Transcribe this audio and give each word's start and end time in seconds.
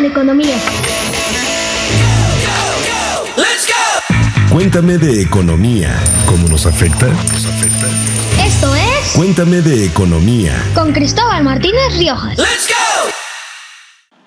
De 0.00 0.06
economía. 0.06 0.56
Cuéntame 4.50 4.96
de 4.96 5.20
economía. 5.20 5.94
¿Cómo 6.26 6.48
nos 6.48 6.64
afecta? 6.64 7.06
Esto 8.42 8.74
es 8.74 9.12
Cuéntame 9.14 9.60
de 9.60 9.84
economía. 9.84 10.54
con 10.74 10.92
Cristóbal 10.92 11.44
Martínez 11.44 11.98
Riojas. 11.98 12.38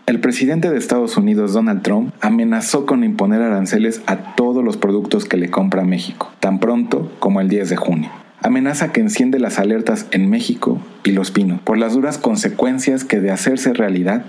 El 0.05 0.19
presidente 0.19 0.69
de 0.69 0.77
Estados 0.77 1.17
Unidos, 1.17 1.53
Donald 1.53 1.81
Trump, 1.81 2.13
amenazó 2.21 2.85
con 2.85 3.03
imponer 3.03 3.41
aranceles 3.41 4.01
a 4.05 4.35
todos 4.35 4.63
los 4.63 4.77
productos 4.77 5.25
que 5.25 5.37
le 5.37 5.49
compra 5.49 5.83
México, 5.83 6.31
tan 6.39 6.59
pronto 6.59 7.11
como 7.17 7.41
el 7.41 7.49
10 7.49 7.69
de 7.69 7.77
junio. 7.77 8.11
Amenaza 8.43 8.91
que 8.91 9.01
enciende 9.01 9.39
las 9.39 9.57
alertas 9.57 10.05
en 10.11 10.29
México 10.29 10.79
y 11.03 11.13
Los 11.13 11.31
Pinos 11.31 11.61
por 11.61 11.79
las 11.79 11.93
duras 11.93 12.19
consecuencias 12.19 13.03
que 13.05 13.19
de 13.19 13.31
hacerse 13.31 13.73
realidad 13.73 14.25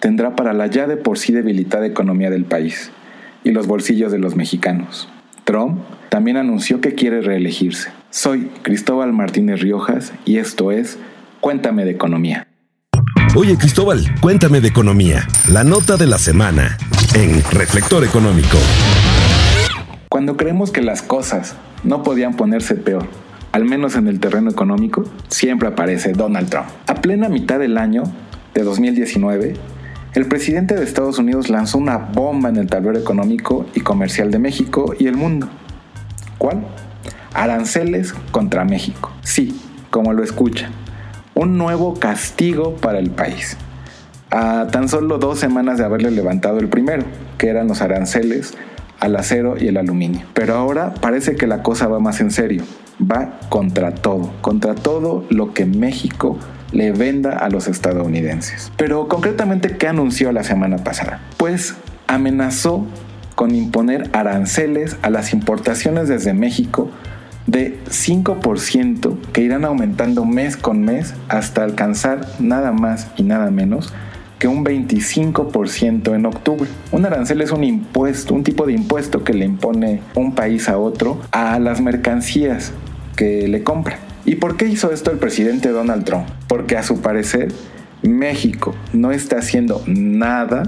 tendrá 0.00 0.34
para 0.34 0.52
la 0.52 0.66
ya 0.66 0.86
de 0.86 0.96
por 0.96 1.18
sí 1.18 1.32
debilitada 1.32 1.86
economía 1.86 2.30
del 2.30 2.44
país 2.44 2.90
y 3.44 3.52
los 3.52 3.66
bolsillos 3.66 4.10
de 4.10 4.18
los 4.18 4.34
mexicanos. 4.34 5.08
Trump 5.44 5.80
también 6.08 6.36
anunció 6.36 6.80
que 6.80 6.94
quiere 6.94 7.20
reelegirse. 7.20 7.90
Soy 8.10 8.50
Cristóbal 8.62 9.12
Martínez 9.12 9.60
Riojas 9.60 10.12
y 10.24 10.38
esto 10.38 10.72
es 10.72 10.98
Cuéntame 11.40 11.84
de 11.84 11.92
Economía. 11.92 12.46
Oye 13.36 13.56
Cristóbal, 13.56 14.04
cuéntame 14.20 14.60
de 14.60 14.68
economía. 14.68 15.26
La 15.52 15.62
nota 15.62 15.96
de 15.96 16.06
la 16.06 16.18
semana 16.18 16.76
en 17.14 17.42
Reflector 17.52 18.04
Económico. 18.04 18.58
Cuando 20.08 20.36
creemos 20.36 20.72
que 20.72 20.82
las 20.82 21.02
cosas 21.02 21.54
no 21.84 22.02
podían 22.02 22.34
ponerse 22.34 22.74
peor, 22.74 23.06
al 23.52 23.64
menos 23.64 23.94
en 23.94 24.08
el 24.08 24.18
terreno 24.18 24.50
económico, 24.50 25.04
siempre 25.28 25.68
aparece 25.68 26.12
Donald 26.12 26.50
Trump. 26.50 26.66
A 26.88 26.96
plena 26.96 27.28
mitad 27.28 27.60
del 27.60 27.78
año 27.78 28.02
de 28.54 28.64
2019, 28.64 29.54
el 30.12 30.26
presidente 30.26 30.74
de 30.74 30.82
Estados 30.82 31.18
Unidos 31.18 31.50
lanzó 31.50 31.78
una 31.78 31.96
bomba 31.96 32.48
en 32.48 32.56
el 32.56 32.66
tablero 32.66 32.98
económico 32.98 33.66
y 33.74 33.80
comercial 33.80 34.32
de 34.32 34.40
México 34.40 34.92
y 34.98 35.06
el 35.06 35.16
mundo. 35.16 35.48
¿Cuál? 36.36 36.66
Aranceles 37.32 38.12
contra 38.32 38.64
México. 38.64 39.12
Sí, 39.22 39.60
como 39.90 40.12
lo 40.12 40.24
escuchan. 40.24 40.72
Un 41.34 41.56
nuevo 41.58 41.94
castigo 41.94 42.74
para 42.74 42.98
el 42.98 43.10
país. 43.10 43.56
A 44.32 44.66
tan 44.72 44.88
solo 44.88 45.18
dos 45.18 45.38
semanas 45.38 45.78
de 45.78 45.84
haberle 45.84 46.10
levantado 46.10 46.58
el 46.58 46.68
primero, 46.68 47.04
que 47.38 47.48
eran 47.48 47.68
los 47.68 47.80
aranceles 47.80 48.54
al 48.98 49.14
acero 49.14 49.56
y 49.58 49.68
el 49.68 49.76
aluminio. 49.76 50.26
Pero 50.34 50.56
ahora 50.56 50.92
parece 50.94 51.36
que 51.36 51.46
la 51.46 51.62
cosa 51.62 51.86
va 51.86 52.00
más 52.00 52.20
en 52.20 52.32
serio. 52.32 52.64
Va 53.00 53.38
contra 53.48 53.94
todo, 53.94 54.32
contra 54.40 54.74
todo 54.74 55.24
lo 55.30 55.54
que 55.54 55.66
México 55.66 56.36
le 56.72 56.92
venda 56.92 57.36
a 57.38 57.48
los 57.50 57.68
estadounidenses. 57.68 58.72
Pero 58.76 59.08
concretamente, 59.08 59.76
¿qué 59.76 59.88
anunció 59.88 60.32
la 60.32 60.44
semana 60.44 60.78
pasada? 60.78 61.20
Pues 61.36 61.74
amenazó 62.06 62.86
con 63.34 63.54
imponer 63.54 64.10
aranceles 64.12 64.96
a 65.02 65.10
las 65.10 65.32
importaciones 65.32 66.08
desde 66.08 66.34
México 66.34 66.90
de 67.46 67.78
5% 67.86 69.18
que 69.32 69.42
irán 69.42 69.64
aumentando 69.64 70.24
mes 70.24 70.56
con 70.56 70.82
mes 70.82 71.14
hasta 71.28 71.64
alcanzar 71.64 72.26
nada 72.38 72.72
más 72.72 73.08
y 73.16 73.22
nada 73.22 73.50
menos 73.50 73.92
que 74.38 74.48
un 74.48 74.64
25% 74.64 76.14
en 76.14 76.26
octubre. 76.26 76.68
Un 76.92 77.04
arancel 77.04 77.42
es 77.42 77.50
un 77.50 77.62
impuesto, 77.62 78.34
un 78.34 78.42
tipo 78.42 78.66
de 78.66 78.72
impuesto 78.72 79.22
que 79.22 79.34
le 79.34 79.44
impone 79.44 80.00
un 80.14 80.34
país 80.34 80.68
a 80.68 80.78
otro 80.78 81.20
a 81.30 81.58
las 81.58 81.80
mercancías 81.80 82.72
que 83.16 83.48
le 83.48 83.62
compra. 83.62 83.98
¿Y 84.30 84.36
por 84.36 84.56
qué 84.56 84.66
hizo 84.66 84.92
esto 84.92 85.10
el 85.10 85.18
presidente 85.18 85.70
Donald 85.70 86.04
Trump? 86.04 86.28
Porque 86.46 86.76
a 86.76 86.84
su 86.84 87.00
parecer 87.00 87.48
México 88.02 88.76
no 88.92 89.10
está 89.10 89.38
haciendo 89.40 89.82
nada 89.88 90.62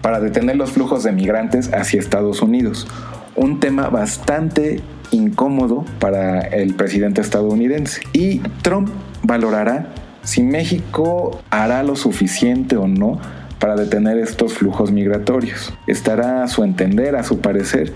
para 0.00 0.18
detener 0.18 0.56
los 0.56 0.72
flujos 0.72 1.02
de 1.02 1.12
migrantes 1.12 1.74
hacia 1.74 2.00
Estados 2.00 2.40
Unidos. 2.40 2.88
Un 3.36 3.60
tema 3.60 3.90
bastante 3.90 4.80
incómodo 5.10 5.84
para 5.98 6.40
el 6.40 6.72
presidente 6.72 7.20
estadounidense. 7.20 8.00
Y 8.14 8.38
Trump 8.62 8.88
valorará 9.22 9.88
si 10.22 10.42
México 10.42 11.42
hará 11.50 11.82
lo 11.82 11.96
suficiente 11.96 12.78
o 12.78 12.88
no 12.88 13.20
para 13.58 13.76
detener 13.76 14.16
estos 14.16 14.54
flujos 14.54 14.90
migratorios. 14.90 15.74
Estará 15.86 16.44
a 16.44 16.48
su 16.48 16.64
entender, 16.64 17.14
a 17.16 17.24
su 17.24 17.40
parecer, 17.40 17.92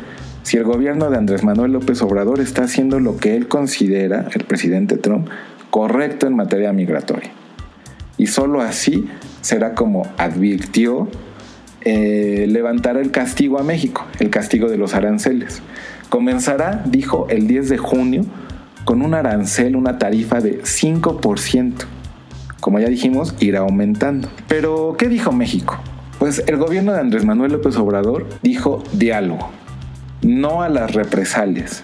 si 0.47 0.57
el 0.59 0.63
gobierno 0.63 1.11
de 1.11 1.17
Andrés 1.17 1.43
Manuel 1.43 1.73
López 1.73 2.01
Obrador 2.03 2.39
está 2.39 2.63
haciendo 2.63 3.01
lo 3.01 3.17
que 3.17 3.35
él 3.35 3.49
considera, 3.49 4.29
el 4.33 4.45
presidente 4.45 4.97
Trump, 4.97 5.27
correcto 5.71 6.29
en 6.29 6.37
materia 6.37 6.73
migratoria. 6.73 7.33
Y 8.17 8.29
solo 8.29 8.61
así 8.61 9.09
será 9.41 9.75
como 9.75 10.07
advirtió 10.17 11.09
eh, 11.81 12.47
levantar 12.49 12.97
el 12.97 13.11
castigo 13.11 13.59
a 13.59 13.65
México, 13.65 14.07
el 14.21 14.31
castigo 14.31 14.69
de 14.69 14.79
los 14.79 14.95
aranceles. 14.95 15.63
Comenzará, 16.11 16.81
dijo, 16.87 17.27
el 17.29 17.49
10 17.49 17.69
de 17.69 17.79
junio 17.79 18.23
con 18.85 19.03
un 19.03 19.15
arancel, 19.15 19.75
una 19.75 19.99
tarifa 19.99 20.41
de 20.41 20.63
5%. 20.63 21.73
Como 22.61 22.79
ya 22.79 22.87
dijimos, 22.87 23.35
irá 23.41 23.63
aumentando. 23.63 24.29
Pero, 24.47 24.95
¿qué 24.97 25.09
dijo 25.09 25.33
México? 25.33 25.77
Pues 26.21 26.45
el 26.47 26.57
gobierno 26.57 26.93
de 26.93 27.01
Andrés 27.01 27.25
Manuel 27.25 27.51
López 27.51 27.77
Obrador 27.79 28.29
dijo 28.43 28.85
diálogo, 28.93 29.51
no 30.23 30.63
a 30.63 30.69
las 30.69 30.95
represalias. 30.95 31.83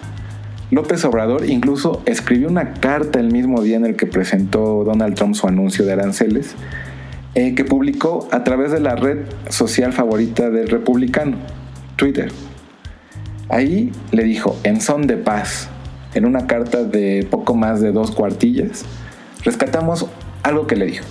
López 0.71 1.05
Obrador 1.05 1.47
incluso 1.47 2.01
escribió 2.05 2.47
una 2.49 2.73
carta 2.73 3.19
el 3.19 3.31
mismo 3.31 3.61
día 3.61 3.77
en 3.77 3.85
el 3.85 3.95
que 3.95 4.07
presentó 4.07 4.83
Donald 4.83 5.15
Trump 5.15 5.35
su 5.35 5.47
anuncio 5.47 5.85
de 5.85 5.93
aranceles, 5.93 6.55
eh, 7.35 7.53
que 7.53 7.63
publicó 7.63 8.27
a 8.31 8.43
través 8.43 8.71
de 8.71 8.79
la 8.79 8.95
red 8.95 9.19
social 9.49 9.93
favorita 9.93 10.49
del 10.49 10.67
republicano, 10.67 11.37
Twitter. 11.95 12.31
Ahí 13.49 13.91
le 14.11 14.23
dijo, 14.23 14.57
en 14.63 14.81
son 14.81 15.05
de 15.05 15.17
paz, 15.17 15.67
en 16.15 16.25
una 16.25 16.47
carta 16.47 16.83
de 16.83 17.27
poco 17.29 17.55
más 17.55 17.81
de 17.81 17.91
dos 17.91 18.11
cuartillas, 18.11 18.85
rescatamos 19.43 20.07
algo 20.41 20.65
que 20.65 20.75
le 20.75 20.85
dijo. 20.85 21.05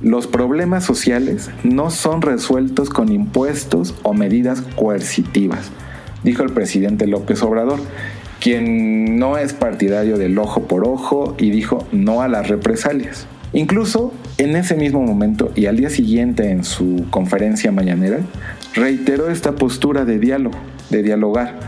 Los 0.00 0.26
problemas 0.26 0.84
sociales 0.84 1.50
no 1.64 1.90
son 1.90 2.22
resueltos 2.22 2.88
con 2.88 3.10
impuestos 3.10 3.94
o 4.02 4.14
medidas 4.14 4.62
coercitivas, 4.76 5.70
dijo 6.24 6.42
el 6.42 6.50
presidente 6.50 7.06
López 7.06 7.42
Obrador, 7.42 7.80
quien 8.40 9.18
no 9.18 9.36
es 9.38 9.52
partidario 9.52 10.16
del 10.16 10.38
ojo 10.38 10.62
por 10.62 10.86
ojo 10.86 11.34
y 11.38 11.50
dijo 11.50 11.86
no 11.92 12.22
a 12.22 12.28
las 12.28 12.48
represalias. 12.48 13.26
Incluso 13.52 14.12
en 14.36 14.56
ese 14.56 14.74
mismo 14.74 15.02
momento 15.02 15.50
y 15.54 15.66
al 15.66 15.76
día 15.76 15.90
siguiente 15.90 16.50
en 16.50 16.64
su 16.64 17.06
conferencia 17.10 17.72
mañanera, 17.72 18.20
reiteró 18.74 19.30
esta 19.30 19.52
postura 19.52 20.04
de 20.04 20.18
diálogo, 20.18 20.56
de 20.90 21.02
dialogar, 21.02 21.58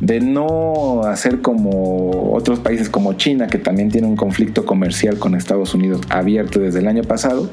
de 0.00 0.20
no 0.20 1.02
hacer 1.02 1.40
como 1.40 2.32
otros 2.32 2.60
países 2.60 2.88
como 2.88 3.14
China, 3.14 3.48
que 3.48 3.58
también 3.58 3.90
tiene 3.90 4.06
un 4.06 4.16
conflicto 4.16 4.64
comercial 4.64 5.18
con 5.18 5.34
Estados 5.34 5.74
Unidos 5.74 6.02
abierto 6.10 6.60
desde 6.60 6.78
el 6.78 6.86
año 6.86 7.02
pasado, 7.02 7.50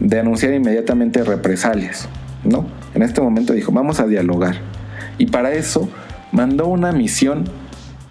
de 0.00 0.20
anunciar 0.20 0.54
inmediatamente 0.54 1.22
represalias. 1.22 2.08
No, 2.44 2.66
en 2.94 3.02
este 3.02 3.20
momento 3.20 3.52
dijo, 3.52 3.72
vamos 3.72 4.00
a 4.00 4.06
dialogar. 4.06 4.56
Y 5.18 5.26
para 5.26 5.52
eso 5.52 5.88
mandó 6.32 6.66
una 6.66 6.92
misión, 6.92 7.44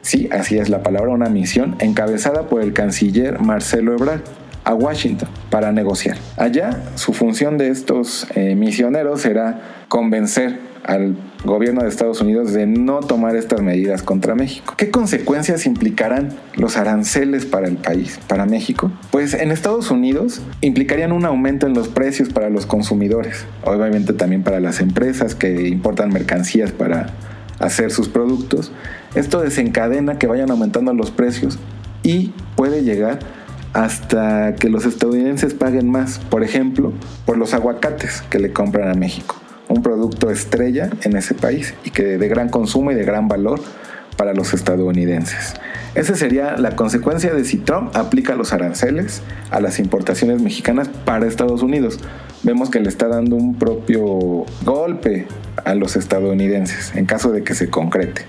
sí, 0.01 0.29
así 0.31 0.57
es 0.57 0.69
la 0.69 0.83
palabra, 0.83 1.11
una 1.11 1.29
misión 1.29 1.75
encabezada 1.79 2.47
por 2.47 2.61
el 2.61 2.73
canciller 2.73 3.39
Marcelo 3.39 3.93
Ebrard 3.93 4.21
a 4.63 4.73
Washington 4.73 5.29
para 5.49 5.71
negociar. 5.71 6.17
Allá 6.38 6.83
su 6.95 7.13
función 7.13 7.57
de 7.57 7.69
estos 7.69 8.27
eh, 8.35 8.55
misioneros 8.55 9.21
será 9.21 9.85
convencer 9.88 10.59
al 10.83 11.16
gobierno 11.45 11.81
de 11.81 11.89
Estados 11.89 12.22
Unidos 12.22 12.53
de 12.53 12.66
no 12.67 13.00
tomar 13.00 13.35
estas 13.35 13.61
medidas 13.61 14.03
contra 14.03 14.35
México. 14.35 14.73
¿Qué 14.78 14.91
consecuencias 14.91 15.66
implicarán 15.66 16.29
los 16.56 16.78
aranceles 16.78 17.45
para 17.45 17.67
el 17.67 17.78
país, 17.78 18.19
para 18.28 18.45
México? 18.45 18.91
Pues 19.11 19.33
en 19.33 19.52
Estados 19.52 19.91
Unidos 19.91 20.41
implicarían 20.61 21.11
un 21.11 21.25
aumento 21.25 21.67
en 21.67 21.73
los 21.73 21.87
precios 21.87 22.29
para 22.29 22.49
los 22.49 22.66
consumidores, 22.66 23.46
obviamente 23.64 24.14
también 24.14 24.43
para 24.43 24.59
las 24.59 24.79
empresas 24.79 25.35
que 25.35 25.67
importan 25.67 26.11
mercancías 26.11 26.72
para 26.72 27.08
hacer 27.59 27.91
sus 27.91 28.09
productos. 28.09 28.72
Esto 29.16 29.41
desencadena 29.41 30.17
que 30.17 30.28
vayan 30.28 30.52
aumentando 30.52 30.93
los 30.93 31.11
precios 31.11 31.58
y 32.03 32.34
puede 32.55 32.84
llegar 32.84 33.20
hasta 33.73 34.55
que 34.55 34.70
los 34.70 34.85
estadounidenses 34.85 35.53
paguen 35.53 35.90
más, 35.90 36.20
por 36.20 36.43
ejemplo, 36.43 36.93
por 37.25 37.37
los 37.37 37.53
aguacates 37.53 38.22
que 38.29 38.40
le 38.40 38.53
compran 38.53 38.90
a 38.90 38.93
México, 38.93 39.35
un 39.75 39.83
producto 39.83 40.31
estrella 40.31 40.89
en 41.03 41.17
ese 41.17 41.33
país 41.33 41.73
y 41.83 41.91
que 41.91 42.17
de 42.17 42.27
gran 42.27 42.49
consumo 42.49 42.91
y 42.91 42.95
de 42.95 43.03
gran 43.03 43.27
valor 43.27 43.61
para 44.16 44.33
los 44.33 44.53
estadounidenses. 44.53 45.53
Esa 45.93 46.16
sería 46.16 46.57
la 46.57 46.75
consecuencia 46.75 47.33
de 47.33 47.43
si 47.43 47.57
Trump 47.57 47.95
aplica 47.95 48.35
los 48.35 48.53
aranceles 48.53 49.22
a 49.51 49.59
las 49.59 49.79
importaciones 49.79 50.41
mexicanas 50.41 50.87
para 50.87 51.27
Estados 51.27 51.61
Unidos. 51.61 51.99
Vemos 52.43 52.69
que 52.69 52.79
le 52.79 52.89
está 52.89 53.07
dando 53.07 53.35
un 53.35 53.55
propio 53.55 54.45
golpe 54.63 55.27
a 55.63 55.75
los 55.75 55.95
estadounidenses 55.95 56.95
en 56.95 57.05
caso 57.05 57.31
de 57.31 57.43
que 57.43 57.55
se 57.55 57.69
concrete. 57.69 58.23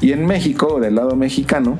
Y 0.00 0.12
en 0.12 0.26
México, 0.26 0.80
del 0.80 0.96
lado 0.96 1.16
mexicano, 1.16 1.78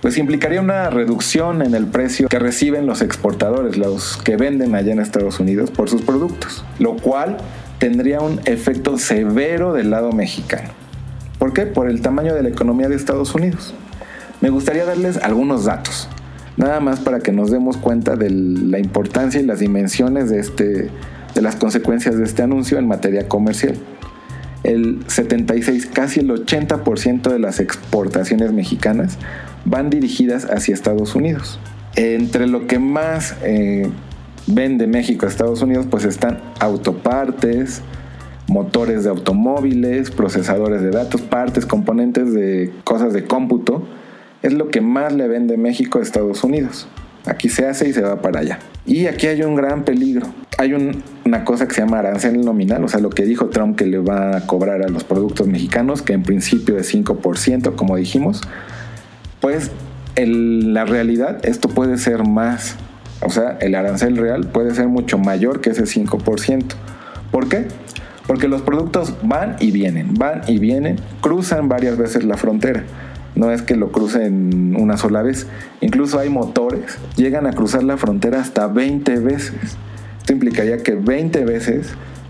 pues 0.00 0.16
implicaría 0.16 0.60
una 0.60 0.88
reducción 0.88 1.62
en 1.62 1.74
el 1.74 1.86
precio 1.86 2.28
que 2.28 2.38
reciben 2.38 2.86
los 2.86 3.02
exportadores, 3.02 3.76
los 3.76 4.16
que 4.16 4.36
venden 4.36 4.74
allá 4.74 4.92
en 4.92 5.00
Estados 5.00 5.40
Unidos 5.40 5.70
por 5.70 5.90
sus 5.90 6.02
productos, 6.02 6.64
lo 6.78 6.96
cual 6.96 7.36
tendría 7.80 8.20
un 8.20 8.40
efecto 8.44 8.98
severo 8.98 9.72
del 9.72 9.90
lado 9.90 10.12
mexicano. 10.12 10.68
¿Por 11.38 11.54
qué? 11.54 11.62
Por 11.62 11.88
el 11.88 12.02
tamaño 12.02 12.34
de 12.34 12.42
la 12.42 12.50
economía 12.50 12.88
de 12.90 12.94
Estados 12.94 13.34
Unidos. 13.34 13.74
Me 14.42 14.50
gustaría 14.50 14.84
darles 14.84 15.16
algunos 15.16 15.64
datos, 15.64 16.08
nada 16.56 16.78
más 16.80 17.00
para 17.00 17.20
que 17.20 17.32
nos 17.32 17.50
demos 17.50 17.78
cuenta 17.78 18.16
de 18.16 18.30
la 18.30 18.78
importancia 18.78 19.40
y 19.40 19.46
las 19.46 19.60
dimensiones 19.60 20.28
de, 20.28 20.40
este, 20.40 20.90
de 21.34 21.42
las 21.42 21.56
consecuencias 21.56 22.18
de 22.18 22.24
este 22.24 22.42
anuncio 22.42 22.78
en 22.78 22.86
materia 22.86 23.26
comercial. 23.28 23.74
El 24.62 25.02
76, 25.06 25.86
casi 25.86 26.20
el 26.20 26.28
80% 26.28 27.30
de 27.30 27.38
las 27.38 27.60
exportaciones 27.60 28.52
mexicanas 28.52 29.16
van 29.64 29.88
dirigidas 29.88 30.44
hacia 30.44 30.74
Estados 30.74 31.14
Unidos. 31.14 31.58
Entre 31.96 32.46
lo 32.46 32.66
que 32.66 32.78
más 32.78 33.36
eh, 33.42 33.90
vende 34.52 34.86
México 34.86 35.26
a 35.26 35.28
Estados 35.28 35.62
Unidos, 35.62 35.86
pues 35.90 36.04
están 36.04 36.40
autopartes, 36.58 37.82
motores 38.46 39.04
de 39.04 39.10
automóviles, 39.10 40.10
procesadores 40.10 40.82
de 40.82 40.90
datos, 40.90 41.20
partes, 41.22 41.66
componentes 41.66 42.32
de 42.32 42.72
cosas 42.84 43.12
de 43.12 43.24
cómputo. 43.24 43.86
Es 44.42 44.52
lo 44.52 44.68
que 44.68 44.80
más 44.80 45.12
le 45.12 45.28
vende 45.28 45.56
México 45.56 45.98
a 45.98 46.02
Estados 46.02 46.42
Unidos. 46.44 46.88
Aquí 47.26 47.48
se 47.48 47.66
hace 47.66 47.88
y 47.88 47.92
se 47.92 48.00
va 48.00 48.22
para 48.22 48.40
allá. 48.40 48.58
Y 48.86 49.06
aquí 49.06 49.26
hay 49.26 49.42
un 49.42 49.54
gran 49.54 49.84
peligro. 49.84 50.26
Hay 50.58 50.72
una 51.24 51.44
cosa 51.44 51.68
que 51.68 51.74
se 51.74 51.82
llama 51.82 51.98
arancel 51.98 52.40
nominal, 52.40 52.84
o 52.84 52.88
sea, 52.88 53.00
lo 53.00 53.10
que 53.10 53.24
dijo 53.24 53.48
Trump 53.48 53.76
que 53.76 53.86
le 53.86 53.98
va 53.98 54.36
a 54.36 54.46
cobrar 54.46 54.82
a 54.82 54.88
los 54.88 55.04
productos 55.04 55.46
mexicanos, 55.46 56.02
que 56.02 56.12
en 56.12 56.22
principio 56.22 56.76
es 56.76 56.94
5%, 56.94 57.74
como 57.76 57.96
dijimos 57.96 58.42
pues 59.40 59.70
en 60.16 60.74
la 60.74 60.84
realidad 60.84 61.44
esto 61.44 61.68
puede 61.68 61.98
ser 61.98 62.26
más. 62.26 62.76
O 63.22 63.30
sea, 63.30 63.58
el 63.60 63.74
arancel 63.74 64.16
real 64.16 64.48
puede 64.48 64.74
ser 64.74 64.88
mucho 64.88 65.18
mayor 65.18 65.60
que 65.60 65.70
ese 65.70 65.84
5%. 65.84 66.64
¿Por 67.30 67.48
qué? 67.48 67.68
Porque 68.26 68.48
los 68.48 68.62
productos 68.62 69.14
van 69.22 69.56
y 69.60 69.70
vienen, 69.70 70.14
van 70.14 70.42
y 70.46 70.58
vienen, 70.58 70.96
cruzan 71.20 71.68
varias 71.68 71.98
veces 71.98 72.24
la 72.24 72.36
frontera. 72.36 72.84
No 73.34 73.50
es 73.52 73.62
que 73.62 73.76
lo 73.76 73.92
crucen 73.92 74.76
una 74.78 74.96
sola 74.96 75.22
vez. 75.22 75.46
Incluso 75.80 76.18
hay 76.18 76.28
motores, 76.28 76.98
llegan 77.16 77.46
a 77.46 77.52
cruzar 77.52 77.82
la 77.82 77.96
frontera 77.96 78.40
hasta 78.40 78.66
20 78.66 79.18
veces. 79.20 79.76
Esto 80.18 80.32
implicaría 80.32 80.78
que 80.78 80.94
20 80.94 81.44
veces 81.44 81.88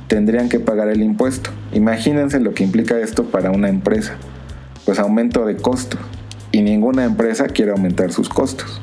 tendrían 0.09 0.49
que 0.49 0.59
pagar 0.59 0.89
el 0.89 1.03
impuesto. 1.03 1.51
Imagínense 1.73 2.41
lo 2.41 2.53
que 2.53 2.65
implica 2.65 2.99
esto 2.99 3.25
para 3.25 3.51
una 3.51 3.69
empresa. 3.69 4.15
Pues 4.85 4.99
aumento 4.99 5.47
de 5.47 5.57
costos 5.57 6.01
y 6.53 6.63
ninguna 6.63 7.05
empresa 7.05 7.47
quiere 7.47 7.71
aumentar 7.71 8.13
sus 8.13 8.29
costos. 8.29 8.81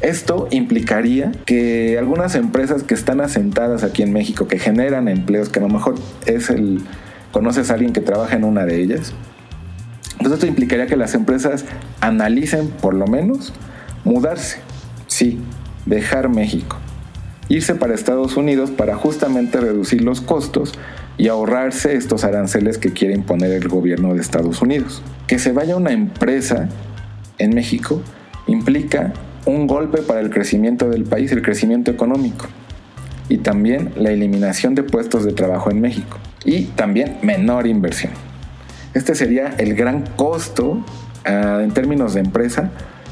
Esto 0.00 0.48
implicaría 0.50 1.32
que 1.44 1.98
algunas 1.98 2.34
empresas 2.34 2.82
que 2.82 2.94
están 2.94 3.20
asentadas 3.20 3.84
aquí 3.84 4.02
en 4.02 4.12
México, 4.12 4.48
que 4.48 4.58
generan 4.58 5.08
empleos, 5.08 5.50
que 5.50 5.58
a 5.58 5.62
lo 5.62 5.68
mejor 5.68 5.96
es 6.26 6.48
el, 6.48 6.80
conoces 7.32 7.70
a 7.70 7.74
alguien 7.74 7.92
que 7.92 8.00
trabaja 8.00 8.36
en 8.36 8.44
una 8.44 8.64
de 8.64 8.80
ellas, 8.80 9.12
entonces 10.12 10.34
esto 10.34 10.46
implicaría 10.46 10.86
que 10.86 10.96
las 10.96 11.14
empresas 11.14 11.64
analicen 12.00 12.68
por 12.68 12.94
lo 12.94 13.06
menos 13.06 13.52
mudarse, 14.04 14.60
sí, 15.06 15.38
dejar 15.84 16.28
México, 16.30 16.78
irse 17.48 17.74
para 17.74 17.94
Estados 17.94 18.36
Unidos 18.36 18.70
para 18.70 18.96
justamente 18.96 19.60
reducir 19.60 20.02
los 20.02 20.20
costos 20.20 20.72
y 21.18 21.28
ahorrarse 21.28 21.94
estos 21.94 22.24
aranceles 22.24 22.78
que 22.78 22.92
quiere 22.92 23.14
imponer 23.14 23.50
el 23.52 23.68
gobierno 23.68 24.14
de 24.14 24.20
Estados 24.20 24.62
Unidos. 24.62 25.02
Que 25.26 25.38
se 25.38 25.52
vaya 25.52 25.76
una 25.76 25.92
empresa 25.92 26.68
en 27.38 27.54
México 27.54 28.02
implica 28.46 29.12
un 29.46 29.66
golpe 29.66 30.02
para 30.02 30.20
el 30.20 30.30
crecimiento 30.30 30.88
del 30.88 31.04
país, 31.04 31.32
el 31.32 31.42
crecimiento 31.42 31.90
económico 31.90 32.46
y 33.28 33.38
también 33.38 33.92
la 33.96 34.10
eliminación 34.10 34.74
de 34.74 34.82
puestos 34.82 35.24
de 35.24 35.32
trabajo 35.32 35.70
en 35.70 35.80
México 35.80 36.18
y 36.44 36.64
también 36.64 37.16
menor 37.22 37.66
inversión. 37.66 38.12
Este 38.92 39.14
sería 39.14 39.54
el 39.58 39.74
gran 39.74 40.04
costo 40.16 40.84
ah, 41.24 41.60
en 41.62 41.70
términos 41.72 42.14
de 42.14 42.20
empresa 42.20 42.70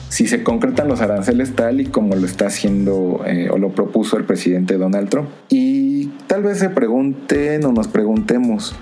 si 0.08 0.26
se 0.26 0.42
concretan 0.42 0.88
los 0.88 1.00
aranceles 1.00 1.54
tal 1.54 1.80
y 1.80 1.86
como 1.86 2.16
lo 2.16 2.26
está 2.26 2.46
haciendo 2.46 3.22
eh, 3.26 3.50
o 3.50 3.58
lo 3.58 3.70
propuso 3.70 4.16
el 4.16 4.24
presidente 4.24 4.78
Donald 4.78 5.08
Trump. 5.08 5.28
Y 5.50 6.06
tal 6.26 6.42
vez 6.42 6.58
se 6.58 6.70
pregunten 6.70 7.64
o 7.64 7.72
nos 7.72 7.88
preguntemos, 7.88 8.74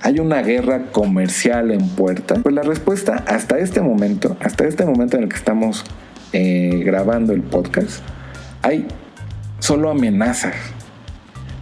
¿hay 0.00 0.18
una 0.18 0.42
guerra 0.42 0.86
comercial 0.90 1.70
en 1.70 1.86
puerta? 1.90 2.36
Pues 2.42 2.54
la 2.54 2.62
respuesta 2.62 3.22
hasta 3.26 3.58
este 3.58 3.82
momento, 3.82 4.36
hasta 4.40 4.64
este 4.64 4.84
momento 4.84 5.16
en 5.16 5.24
el 5.24 5.28
que 5.28 5.36
estamos 5.36 5.84
eh, 6.32 6.82
grabando 6.84 7.32
el 7.32 7.42
podcast, 7.42 8.02
hay 8.62 8.86
solo 9.58 9.90
amenazas. 9.90 10.54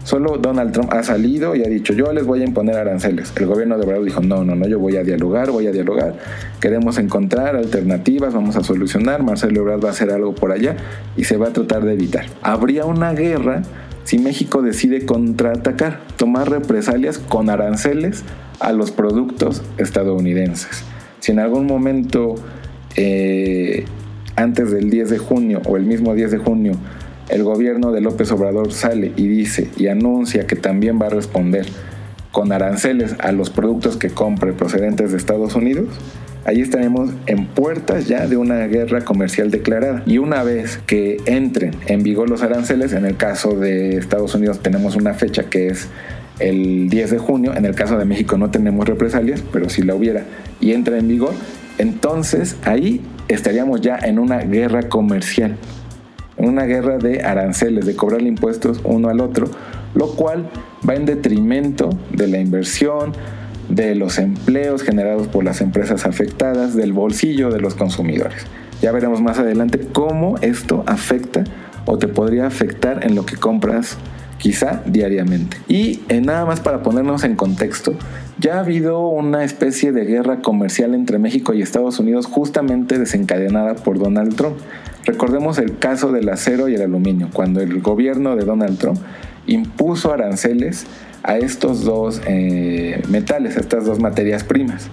Solo 0.05 0.38
Donald 0.38 0.72
Trump 0.72 0.93
ha 0.93 1.02
salido 1.02 1.55
y 1.55 1.62
ha 1.62 1.69
dicho, 1.69 1.93
yo 1.93 2.12
les 2.12 2.25
voy 2.25 2.40
a 2.40 2.44
imponer 2.44 2.76
aranceles. 2.76 3.32
El 3.37 3.46
gobierno 3.46 3.76
de 3.76 3.84
Obrador 3.84 4.05
dijo, 4.05 4.20
no, 4.20 4.44
no, 4.44 4.56
no, 4.56 4.67
yo 4.67 4.78
voy 4.78 4.96
a 4.96 5.05
dialogar, 5.05 5.50
voy 5.50 5.67
a 5.67 5.72
dialogar. 5.72 6.14
Queremos 6.58 6.99
encontrar 6.99 7.55
alternativas, 7.55 8.34
vamos 8.34 8.56
a 8.56 8.64
solucionar. 8.64 9.22
Marcelo 9.22 9.62
Obrador 9.62 9.84
va 9.84 9.88
a 9.90 9.93
hacer 9.93 10.11
algo 10.11 10.34
por 10.34 10.52
allá 10.52 10.76
y 11.17 11.25
se 11.25 11.37
va 11.37 11.49
a 11.49 11.52
tratar 11.52 11.84
de 11.84 11.93
evitar. 11.93 12.26
Habría 12.43 12.87
una 12.87 13.12
guerra 13.12 13.62
si 14.05 14.19
México 14.19 14.62
decide 14.62 15.06
contraatacar, 15.06 16.00
tomar 16.17 16.50
represalias 16.50 17.19
con 17.19 17.50
aranceles 17.50 18.25
a 18.58 18.72
los 18.72 18.90
productos 18.90 19.62
estadounidenses. 19.78 20.82
Si 21.20 21.31
en 21.31 21.38
algún 21.38 21.67
momento 21.67 22.34
eh, 22.96 23.84
antes 24.40 24.70
del 24.70 24.90
10 24.90 25.10
de 25.10 25.19
junio 25.19 25.62
o 25.66 25.76
el 25.76 25.84
mismo 25.84 26.14
10 26.14 26.31
de 26.32 26.38
junio 26.38 26.72
el 27.28 27.44
gobierno 27.44 27.92
de 27.92 28.00
López 28.00 28.32
Obrador 28.32 28.72
sale 28.72 29.12
y 29.16 29.28
dice 29.28 29.69
y 29.76 29.87
anuncia 29.87 30.46
que 30.46 30.56
también 30.56 31.00
va 31.00 31.06
a 31.06 31.10
responder 31.10 31.66
con 32.32 32.52
aranceles 32.52 33.16
a 33.20 33.32
los 33.32 33.50
productos 33.50 33.96
que 33.96 34.10
compre 34.10 34.52
procedentes 34.52 35.10
de 35.10 35.16
Estados 35.16 35.54
Unidos, 35.54 35.88
ahí 36.44 36.60
estaremos 36.60 37.10
en 37.26 37.46
puertas 37.46 38.06
ya 38.06 38.26
de 38.26 38.37
una 38.37 38.66
guerra 38.66 39.00
comercial 39.04 39.50
declarada. 39.50 40.02
Y 40.06 40.19
una 40.19 40.43
vez 40.43 40.81
que 40.86 41.19
entren 41.26 41.75
en 41.86 42.02
vigor 42.02 42.31
los 42.31 42.43
aranceles, 42.43 42.93
en 42.93 43.04
el 43.04 43.16
caso 43.16 43.56
de 43.56 43.96
Estados 43.96 44.34
Unidos 44.34 44.60
tenemos 44.60 44.96
una 44.96 45.14
fecha 45.14 45.44
que 45.44 45.69
es 45.69 45.88
el 46.38 46.88
10 46.88 47.10
de 47.10 47.19
junio, 47.19 47.54
en 47.54 47.64
el 47.64 47.75
caso 47.75 47.98
de 47.98 48.04
México 48.04 48.38
no 48.38 48.50
tenemos 48.50 48.88
represalias, 48.88 49.43
pero 49.52 49.69
si 49.69 49.82
la 49.82 49.94
hubiera 49.94 50.25
y 50.60 50.72
entra 50.72 50.98
en 50.98 51.08
vigor, 51.08 51.34
entonces 51.81 52.56
ahí 52.65 53.00
estaríamos 53.29 53.81
ya 53.81 53.97
en 53.97 54.19
una 54.19 54.41
guerra 54.41 54.82
comercial, 54.82 55.56
una 56.37 56.65
guerra 56.65 56.99
de 56.99 57.23
aranceles, 57.23 57.87
de 57.87 57.96
cobrar 57.96 58.20
impuestos 58.20 58.82
uno 58.84 59.08
al 59.08 59.20
otro, 59.20 59.46
lo 59.94 60.08
cual 60.15 60.51
va 60.87 60.94
en 60.94 61.06
detrimento 61.06 61.89
de 62.13 62.29
la 62.29 62.39
inversión, 62.39 63.13
de 63.70 63.94
los 63.94 64.19
empleos 64.19 64.82
generados 64.82 65.29
por 65.29 65.43
las 65.43 65.63
empresas 65.63 66.05
afectadas, 66.05 66.75
del 66.75 66.93
bolsillo 66.93 67.51
de 67.51 67.60
los 67.60 67.75
consumidores. 67.75 68.44
Ya 68.82 68.93
veremos 68.93 69.22
más 69.22 69.39
adelante 69.39 69.81
cómo 69.91 70.37
esto 70.43 70.84
afecta 70.87 71.44
o 71.87 71.96
te 71.96 72.08
podría 72.08 72.46
afectar 72.46 73.06
en 73.06 73.15
lo 73.15 73.25
que 73.25 73.37
compras 73.37 73.96
quizá 74.41 74.82
diariamente. 74.87 75.59
Y 75.69 76.01
eh, 76.09 76.20
nada 76.20 76.47
más 76.47 76.61
para 76.61 76.82
ponernos 76.82 77.23
en 77.25 77.37
contexto, 77.37 77.94
ya 78.39 78.56
ha 78.56 78.61
habido 78.61 79.06
una 79.06 79.44
especie 79.44 79.93
de 79.93 80.05
guerra 80.06 80.41
comercial 80.41 80.94
entre 80.94 81.19
México 81.19 81.53
y 81.53 81.63
Estados 81.63 82.01
Unidos 82.01 82.27
justamente 82.27 82.99
desencadenada 82.99 83.75
por 83.77 83.99
Donald 83.99 84.35
Trump. 84.35 84.56
Recordemos 85.05 85.59
el 85.59 85.79
caso 85.79 86.11
del 86.11 86.29
acero 86.31 86.69
y 86.69 86.75
el 86.75 86.82
aluminio, 86.82 87.29
cuando 87.32 87.61
el 87.61 87.81
gobierno 87.81 88.35
de 88.35 88.44
Donald 88.44 88.79
Trump 88.79 88.99
impuso 89.47 90.13
aranceles 90.13 90.87
a 91.23 91.37
estos 91.37 91.85
dos 91.85 92.23
eh, 92.27 93.03
metales, 93.09 93.59
a 93.59 93.61
estas 93.61 93.85
dos 93.85 94.01
materias 94.01 94.43
primas. 94.43 94.89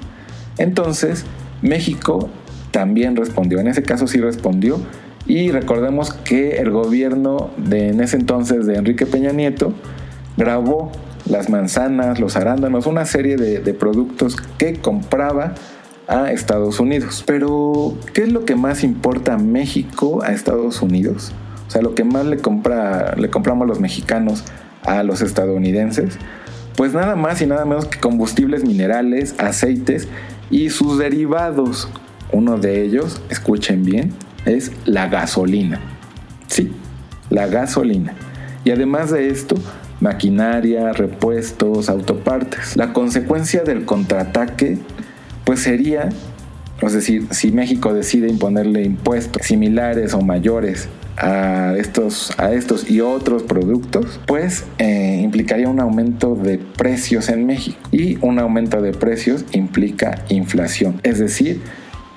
Entonces, 0.58 1.26
México 1.62 2.30
también 2.72 3.16
respondió, 3.16 3.60
en 3.60 3.68
ese 3.68 3.82
caso 3.82 4.08
sí 4.08 4.20
respondió, 4.20 4.80
y 5.28 5.52
recordemos 5.52 6.14
que 6.14 6.58
el 6.58 6.72
gobierno 6.72 7.50
de 7.58 7.90
en 7.90 8.02
ese 8.02 8.16
entonces 8.16 8.66
de 8.66 8.76
Enrique 8.76 9.06
Peña 9.06 9.32
Nieto 9.32 9.74
grabó 10.38 10.92
las 11.26 11.50
manzanas, 11.50 12.20
los 12.20 12.38
arándanos, 12.38 12.88
una 12.88 13.06
serie 13.06 13.36
de, 13.36 13.74
productos 13.74 14.38
que 14.58 14.76
compraba 14.76 15.56
a 16.08 16.32
Estados 16.32 16.80
Unidos. 16.80 17.24
Pero, 17.28 17.96
¿qué 18.14 18.24
es 18.24 18.32
lo 18.32 18.46
que 18.46 18.56
más 18.56 18.84
importa 18.84 19.34
a 19.34 19.38
México 19.38 20.24
a 20.24 20.32
Estados 20.32 20.82
Unidos? 20.82 21.34
O 21.68 21.72
sea, 21.72 21.82
lo 21.82 21.96
que 21.96 22.06
más 22.06 22.26
le, 22.26 22.38
compra, 22.38 23.14
le 23.18 23.30
compramos 23.30 23.68
los 23.68 23.82
mexicanos 23.82 24.46
a 24.84 25.04
los 25.04 25.22
estadounidenses, 25.22 26.18
pues 26.78 26.94
nada 26.94 27.18
más 27.18 27.42
y 27.42 27.48
nada 27.48 27.66
menos 27.66 27.88
que 27.88 28.00
combustibles 28.00 28.64
minerales, 28.64 29.36
aceites 29.38 30.08
y 30.50 30.70
sus 30.70 30.98
derivados. 30.98 31.90
Uno 32.32 32.58
de 32.58 32.84
ellos, 32.84 33.22
escuchen 33.30 33.84
bien, 33.84 34.14
es 34.46 34.72
la 34.86 35.08
gasolina. 35.08 35.80
Sí, 36.48 36.72
la 37.30 37.48
gasolina. 37.48 38.14
Y 38.64 38.72
además 38.72 39.12
de 39.12 39.30
esto, 39.30 39.56
maquinaria, 40.00 40.94
repuestos, 40.94 41.90
autopartes. 41.90 42.76
La 42.76 42.94
consecuencia 42.94 43.64
del 43.64 43.86
contraataque 43.86 44.78
pues 45.46 45.62
sería 45.62 46.10
Es 46.82 46.94
decir, 46.94 47.28
si 47.32 47.52
México 47.52 47.94
decide 47.94 48.28
imponerle 48.28 48.84
impuestos 48.84 49.46
similares 49.46 50.14
o 50.14 50.22
mayores 50.22 50.90
a 51.18 51.74
estos, 51.78 52.38
a 52.38 52.54
estos 52.54 52.90
y 52.90 53.02
otros 53.02 53.44
productos, 53.44 54.20
pues 54.28 54.66
eh, 54.78 55.20
implicaría 55.24 55.68
un 55.68 55.80
aumento 55.80 56.36
de 56.36 56.60
precios 56.60 57.30
en 57.30 57.48
México. 57.48 57.78
Y 57.92 58.18
un 58.22 58.38
aumento 58.38 58.82
de 58.82 58.92
precios 58.92 59.44
implica 59.54 60.24
inflación. 60.30 61.00
Es 61.04 61.18
decir, 61.18 61.62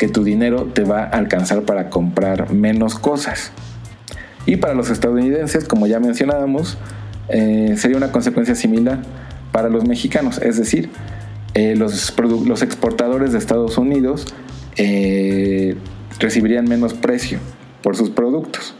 que 0.00 0.08
tu 0.08 0.24
dinero 0.24 0.64
te 0.64 0.82
va 0.82 1.02
a 1.02 1.08
alcanzar 1.08 1.64
para 1.64 1.90
comprar 1.90 2.54
menos 2.54 2.98
cosas. 2.98 3.52
Y 4.46 4.56
para 4.56 4.72
los 4.72 4.88
estadounidenses, 4.88 5.66
como 5.66 5.86
ya 5.86 6.00
mencionábamos, 6.00 6.78
eh, 7.28 7.74
sería 7.76 7.98
una 7.98 8.10
consecuencia 8.10 8.54
similar 8.54 9.00
para 9.52 9.68
los 9.68 9.86
mexicanos. 9.86 10.38
Es 10.38 10.56
decir, 10.56 10.88
eh, 11.52 11.76
los, 11.76 12.14
los, 12.46 12.62
exportadores 12.62 13.32
de 13.32 13.38
Estados 13.38 13.76
Unidos 13.76 14.24
recibirían 16.18 16.64
menos 16.64 16.94
precio 16.94 17.38
por 17.82 17.94
sus 17.94 18.08
productos. 18.08 18.74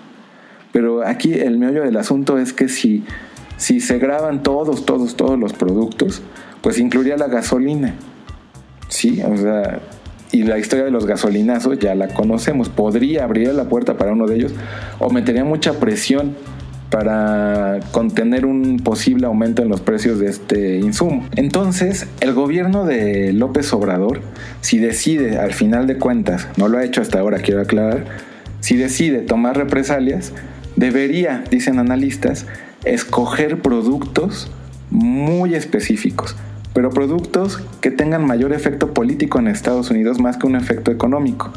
Pero 0.72 1.06
aquí 1.06 1.34
el 1.34 1.58
meollo 1.58 1.82
del 1.82 1.98
asunto 1.98 2.38
es 2.38 2.54
que 2.54 2.70
si, 2.70 3.04
si 3.58 3.80
se 3.80 3.98
graban 3.98 4.42
todos, 4.42 4.86
todos, 4.86 5.16
todos 5.16 5.38
los 5.38 5.52
productos, 5.52 6.22
pues 6.62 6.78
incluiría 6.78 7.18
la 7.18 7.26
gasolina. 7.26 7.94
Sí, 8.88 9.20
o 9.22 9.36
sea, 9.36 9.80
y 10.32 10.42
la 10.44 10.58
historia 10.58 10.84
de 10.84 10.90
los 10.90 11.06
gasolinazos 11.06 11.78
ya 11.78 11.94
la 11.94 12.08
conocemos. 12.08 12.68
Podría 12.68 13.24
abrir 13.24 13.52
la 13.54 13.64
puerta 13.64 13.96
para 13.96 14.12
uno 14.12 14.26
de 14.26 14.36
ellos 14.36 14.52
o 14.98 15.10
metería 15.10 15.44
mucha 15.44 15.74
presión 15.80 16.34
para 16.90 17.78
contener 17.92 18.44
un 18.44 18.78
posible 18.78 19.26
aumento 19.26 19.62
en 19.62 19.68
los 19.68 19.80
precios 19.80 20.18
de 20.18 20.28
este 20.28 20.78
insumo. 20.78 21.24
Entonces, 21.36 22.06
el 22.20 22.34
gobierno 22.34 22.84
de 22.84 23.32
López 23.32 23.72
Obrador, 23.72 24.20
si 24.60 24.78
decide 24.78 25.38
al 25.38 25.52
final 25.52 25.86
de 25.86 25.98
cuentas, 25.98 26.48
no 26.56 26.68
lo 26.68 26.78
ha 26.78 26.84
hecho 26.84 27.00
hasta 27.00 27.20
ahora, 27.20 27.38
quiero 27.38 27.60
aclarar, 27.60 28.06
si 28.58 28.76
decide 28.76 29.20
tomar 29.20 29.56
represalias, 29.56 30.32
debería, 30.76 31.44
dicen 31.50 31.78
analistas, 31.78 32.46
escoger 32.84 33.62
productos 33.62 34.50
muy 34.90 35.54
específicos, 35.54 36.34
pero 36.72 36.90
productos 36.90 37.62
que 37.80 37.90
tengan 37.90 38.24
mayor 38.24 38.52
efecto 38.52 38.94
político 38.94 39.38
en 39.38 39.48
Estados 39.48 39.90
Unidos 39.90 40.20
más 40.20 40.36
que 40.36 40.46
un 40.46 40.56
efecto 40.56 40.90
económico. 40.90 41.52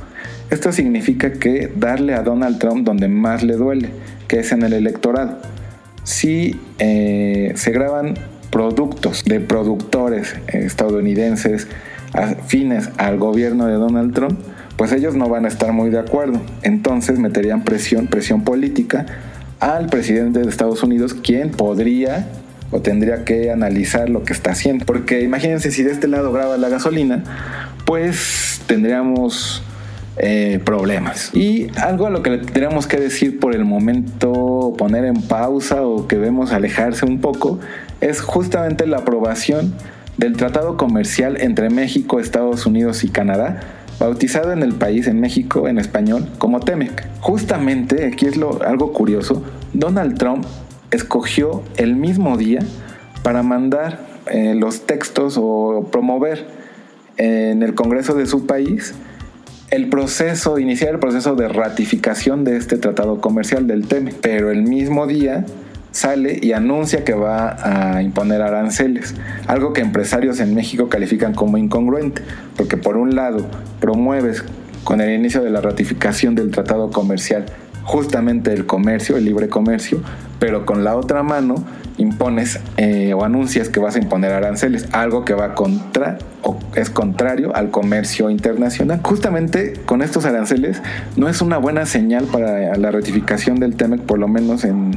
Esto 0.49 0.71
significa 0.71 1.33
que 1.33 1.71
darle 1.75 2.13
a 2.13 2.23
Donald 2.23 2.59
Trump 2.59 2.85
donde 2.85 3.07
más 3.07 3.43
le 3.43 3.55
duele, 3.55 3.89
que 4.27 4.39
es 4.39 4.51
en 4.51 4.63
el 4.63 4.73
electorado. 4.73 5.37
Si 6.03 6.59
eh, 6.79 7.53
se 7.55 7.71
graban 7.71 8.15
productos 8.51 9.23
de 9.23 9.39
productores 9.39 10.35
estadounidenses 10.47 11.67
afines 12.13 12.89
al 12.97 13.17
gobierno 13.17 13.65
de 13.67 13.73
Donald 13.73 14.13
Trump, 14.13 14.39
pues 14.77 14.91
ellos 14.91 15.15
no 15.15 15.29
van 15.29 15.45
a 15.45 15.47
estar 15.47 15.71
muy 15.73 15.89
de 15.89 15.99
acuerdo. 15.99 16.41
Entonces 16.61 17.19
meterían 17.19 17.63
presión, 17.63 18.07
presión 18.07 18.43
política 18.43 19.05
al 19.59 19.87
presidente 19.87 20.39
de 20.39 20.49
Estados 20.49 20.83
Unidos, 20.83 21.13
quien 21.13 21.51
podría 21.51 22.27
o 22.73 22.81
tendría 22.81 23.23
que 23.23 23.51
analizar 23.51 24.09
lo 24.09 24.23
que 24.23 24.33
está 24.33 24.51
haciendo. 24.51 24.85
Porque 24.85 25.21
imagínense 25.21 25.71
si 25.71 25.83
de 25.83 25.91
este 25.91 26.07
lado 26.07 26.31
graba 26.31 26.57
la 26.57 26.69
gasolina, 26.69 27.23
pues 27.85 28.61
tendríamos 28.67 29.63
eh, 30.17 30.59
problemas. 30.65 31.33
Y 31.33 31.67
algo 31.77 32.07
a 32.07 32.09
lo 32.09 32.23
que 32.23 32.31
le 32.31 32.37
tendríamos 32.39 32.87
que 32.87 32.97
decir 32.97 33.39
por 33.39 33.55
el 33.55 33.63
momento, 33.65 34.73
poner 34.77 35.05
en 35.05 35.21
pausa 35.21 35.83
o 35.83 36.07
que 36.07 36.17
vemos 36.17 36.51
alejarse 36.51 37.05
un 37.05 37.19
poco, 37.21 37.59
es 38.01 38.21
justamente 38.21 38.87
la 38.87 38.97
aprobación 38.97 39.73
del 40.17 40.35
Tratado 40.35 40.77
Comercial 40.77 41.37
entre 41.39 41.69
México, 41.69 42.19
Estados 42.19 42.65
Unidos 42.65 43.03
y 43.03 43.09
Canadá 43.09 43.61
bautizado 43.99 44.51
en 44.51 44.63
el 44.63 44.73
país, 44.73 45.07
en 45.07 45.19
México, 45.19 45.67
en 45.67 45.77
español, 45.77 46.27
como 46.37 46.59
Temec. 46.59 47.07
Justamente, 47.21 48.05
aquí 48.05 48.25
es 48.25 48.37
lo, 48.37 48.61
algo 48.63 48.91
curioso, 48.91 49.43
Donald 49.73 50.17
Trump 50.17 50.45
escogió 50.93 51.63
el 51.77 51.95
mismo 51.95 52.37
día 52.37 52.59
para 53.23 53.43
mandar 53.43 53.99
eh, 54.27 54.53
los 54.55 54.85
textos 54.85 55.35
o 55.37 55.89
promover 55.91 56.45
en 57.17 57.63
el 57.63 57.75
Congreso 57.75 58.13
de 58.13 58.25
su 58.25 58.45
país 58.45 58.93
el 59.71 59.89
proceso, 59.89 60.59
iniciar 60.59 60.93
el 60.93 60.99
proceso 60.99 61.35
de 61.35 61.47
ratificación 61.47 62.43
de 62.43 62.57
este 62.57 62.77
tratado 62.77 63.19
comercial 63.21 63.65
del 63.65 63.87
TEMEC. 63.87 64.15
Pero 64.21 64.51
el 64.51 64.61
mismo 64.61 65.07
día 65.07 65.45
sale 65.91 66.39
y 66.41 66.51
anuncia 66.51 67.03
que 67.03 67.13
va 67.13 67.95
a 67.95 68.03
imponer 68.03 68.43
aranceles, 68.43 69.15
algo 69.47 69.73
que 69.73 69.81
empresarios 69.81 70.39
en 70.39 70.53
México 70.53 70.89
califican 70.89 71.33
como 71.33 71.57
incongruente, 71.57 72.21
porque 72.55 72.77
por 72.77 72.97
un 72.97 73.15
lado 73.15 73.47
promueves 73.79 74.43
con 74.83 75.01
el 75.01 75.11
inicio 75.11 75.41
de 75.41 75.49
la 75.49 75.61
ratificación 75.61 76.35
del 76.35 76.51
tratado 76.51 76.91
comercial 76.91 77.45
justamente 77.83 78.53
el 78.53 78.65
comercio, 78.65 79.17
el 79.17 79.25
libre 79.25 79.49
comercio, 79.49 80.01
pero 80.43 80.65
con 80.65 80.83
la 80.83 80.97
otra 80.97 81.23
mano 81.23 81.55
impones 81.97 82.59
eh, 82.75 83.13
o 83.13 83.23
anuncias 83.23 83.69
que 83.69 83.79
vas 83.79 83.95
a 83.95 83.99
imponer 83.99 84.33
aranceles, 84.33 84.89
algo 84.91 85.23
que 85.23 85.33
va 85.33 85.55
contra 85.55 86.17
o 86.41 86.59
es 86.75 86.89
contrario 86.89 87.55
al 87.55 87.71
comercio 87.71 88.29
internacional. 88.29 88.99
Justamente 89.01 89.71
con 89.85 90.01
estos 90.01 90.25
aranceles 90.25 90.81
no 91.15 91.29
es 91.29 91.41
una 91.41 91.59
buena 91.59 91.85
señal 91.85 92.25
para 92.25 92.75
la 92.75 92.91
ratificación 92.91 93.57
del 93.61 93.77
TEMEC, 93.77 94.01
por 94.01 94.19
lo 94.19 94.27
menos 94.27 94.65
en, 94.65 94.91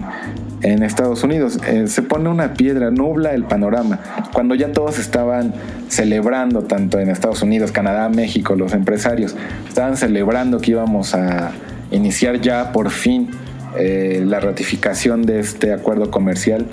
en 0.62 0.82
Estados 0.82 1.22
Unidos. 1.22 1.60
Eh, 1.68 1.86
se 1.86 2.02
pone 2.02 2.28
una 2.28 2.54
piedra, 2.54 2.90
nubla 2.90 3.32
el 3.32 3.44
panorama. 3.44 4.00
Cuando 4.32 4.56
ya 4.56 4.72
todos 4.72 4.98
estaban 4.98 5.54
celebrando, 5.86 6.62
tanto 6.62 6.98
en 6.98 7.08
Estados 7.08 7.40
Unidos, 7.40 7.70
Canadá, 7.70 8.08
México, 8.08 8.56
los 8.56 8.72
empresarios, 8.72 9.36
estaban 9.68 9.96
celebrando 9.96 10.58
que 10.58 10.72
íbamos 10.72 11.14
a 11.14 11.52
iniciar 11.92 12.40
ya 12.40 12.72
por 12.72 12.90
fin 12.90 13.30
eh, 13.78 14.22
la 14.24 14.40
ratificación 14.40 15.22
de 15.22 15.40
este 15.40 15.72
acuerdo 15.72 16.10
comercial 16.10 16.66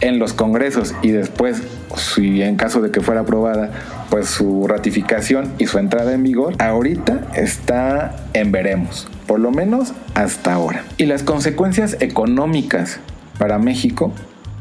en 0.00 0.18
los 0.18 0.32
congresos 0.32 0.94
y 1.02 1.10
después, 1.10 1.62
si 1.96 2.42
en 2.42 2.56
caso 2.56 2.80
de 2.80 2.90
que 2.90 3.00
fuera 3.00 3.22
aprobada, 3.22 3.70
pues 4.10 4.28
su 4.28 4.66
ratificación 4.66 5.52
y 5.58 5.66
su 5.66 5.78
entrada 5.78 6.12
en 6.12 6.22
vigor, 6.22 6.54
ahorita 6.58 7.28
está 7.34 8.16
en 8.32 8.52
veremos, 8.52 9.08
por 9.26 9.40
lo 9.40 9.50
menos 9.50 9.92
hasta 10.14 10.52
ahora. 10.52 10.84
Y 10.98 11.06
las 11.06 11.22
consecuencias 11.22 11.96
económicas 12.00 12.98
para 13.38 13.58
México 13.58 14.12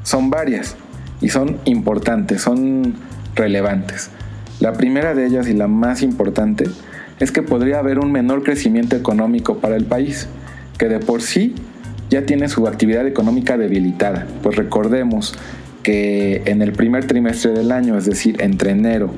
son 0.04 0.30
varias 0.30 0.76
y 1.22 1.30
son 1.30 1.58
importantes, 1.66 2.42
son 2.42 2.96
relevantes. 3.36 4.10
La 4.60 4.74
primera 4.74 5.14
de 5.14 5.26
ellas 5.26 5.48
y 5.48 5.54
la 5.54 5.68
más 5.68 6.02
importante 6.02 6.66
es 7.20 7.32
que 7.32 7.42
podría 7.42 7.80
haber 7.80 8.00
un 8.00 8.12
menor 8.12 8.44
crecimiento 8.44 8.96
económico 8.96 9.58
para 9.58 9.76
el 9.76 9.86
país, 9.86 10.28
que 10.78 10.88
de 10.88 11.00
por 11.00 11.22
sí 11.22 11.56
ya 12.10 12.26
tiene 12.26 12.50
su 12.50 12.68
actividad 12.68 13.08
económica 13.08 13.58
debilitada. 13.58 14.28
Pues 14.42 14.56
recordemos 14.56 15.34
que 15.82 16.44
en 16.46 16.62
el 16.62 16.74
primer 16.74 17.06
trimestre 17.06 17.52
del 17.52 17.72
año, 17.72 17.98
es 17.98 18.06
decir, 18.06 18.42
entre 18.42 18.72
enero 18.72 19.12